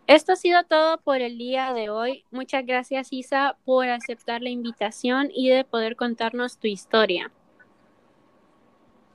Esto 0.06 0.32
ha 0.32 0.36
sido 0.36 0.62
todo 0.64 0.98
por 0.98 1.20
el 1.20 1.38
día 1.38 1.72
de 1.72 1.88
hoy. 1.88 2.24
Muchas 2.30 2.66
gracias 2.66 3.12
Isa 3.12 3.56
por 3.64 3.88
aceptar 3.88 4.42
la 4.42 4.50
invitación 4.50 5.30
y 5.32 5.48
de 5.48 5.64
poder 5.64 5.96
contarnos 5.96 6.58
tu 6.58 6.66
historia. 6.66 7.30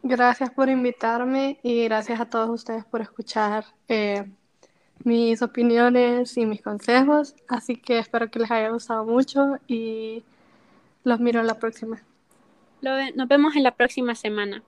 Gracias 0.01 0.49
por 0.49 0.69
invitarme 0.69 1.59
y 1.63 1.83
gracias 1.85 2.19
a 2.19 2.29
todos 2.29 2.49
ustedes 2.49 2.85
por 2.85 3.01
escuchar 3.01 3.65
eh, 3.87 4.25
mis 5.03 5.41
opiniones 5.41 6.37
y 6.37 6.45
mis 6.45 6.61
consejos. 6.61 7.35
Así 7.47 7.75
que 7.75 7.99
espero 7.99 8.31
que 8.31 8.39
les 8.39 8.49
haya 8.49 8.69
gustado 8.69 9.05
mucho 9.05 9.57
y 9.67 10.23
los 11.03 11.19
miro 11.19 11.43
la 11.43 11.59
próxima. 11.59 12.01
Lo 12.81 12.91
nos 13.15 13.27
vemos 13.27 13.55
en 13.55 13.63
la 13.63 13.71
próxima 13.71 14.15
semana. 14.15 14.63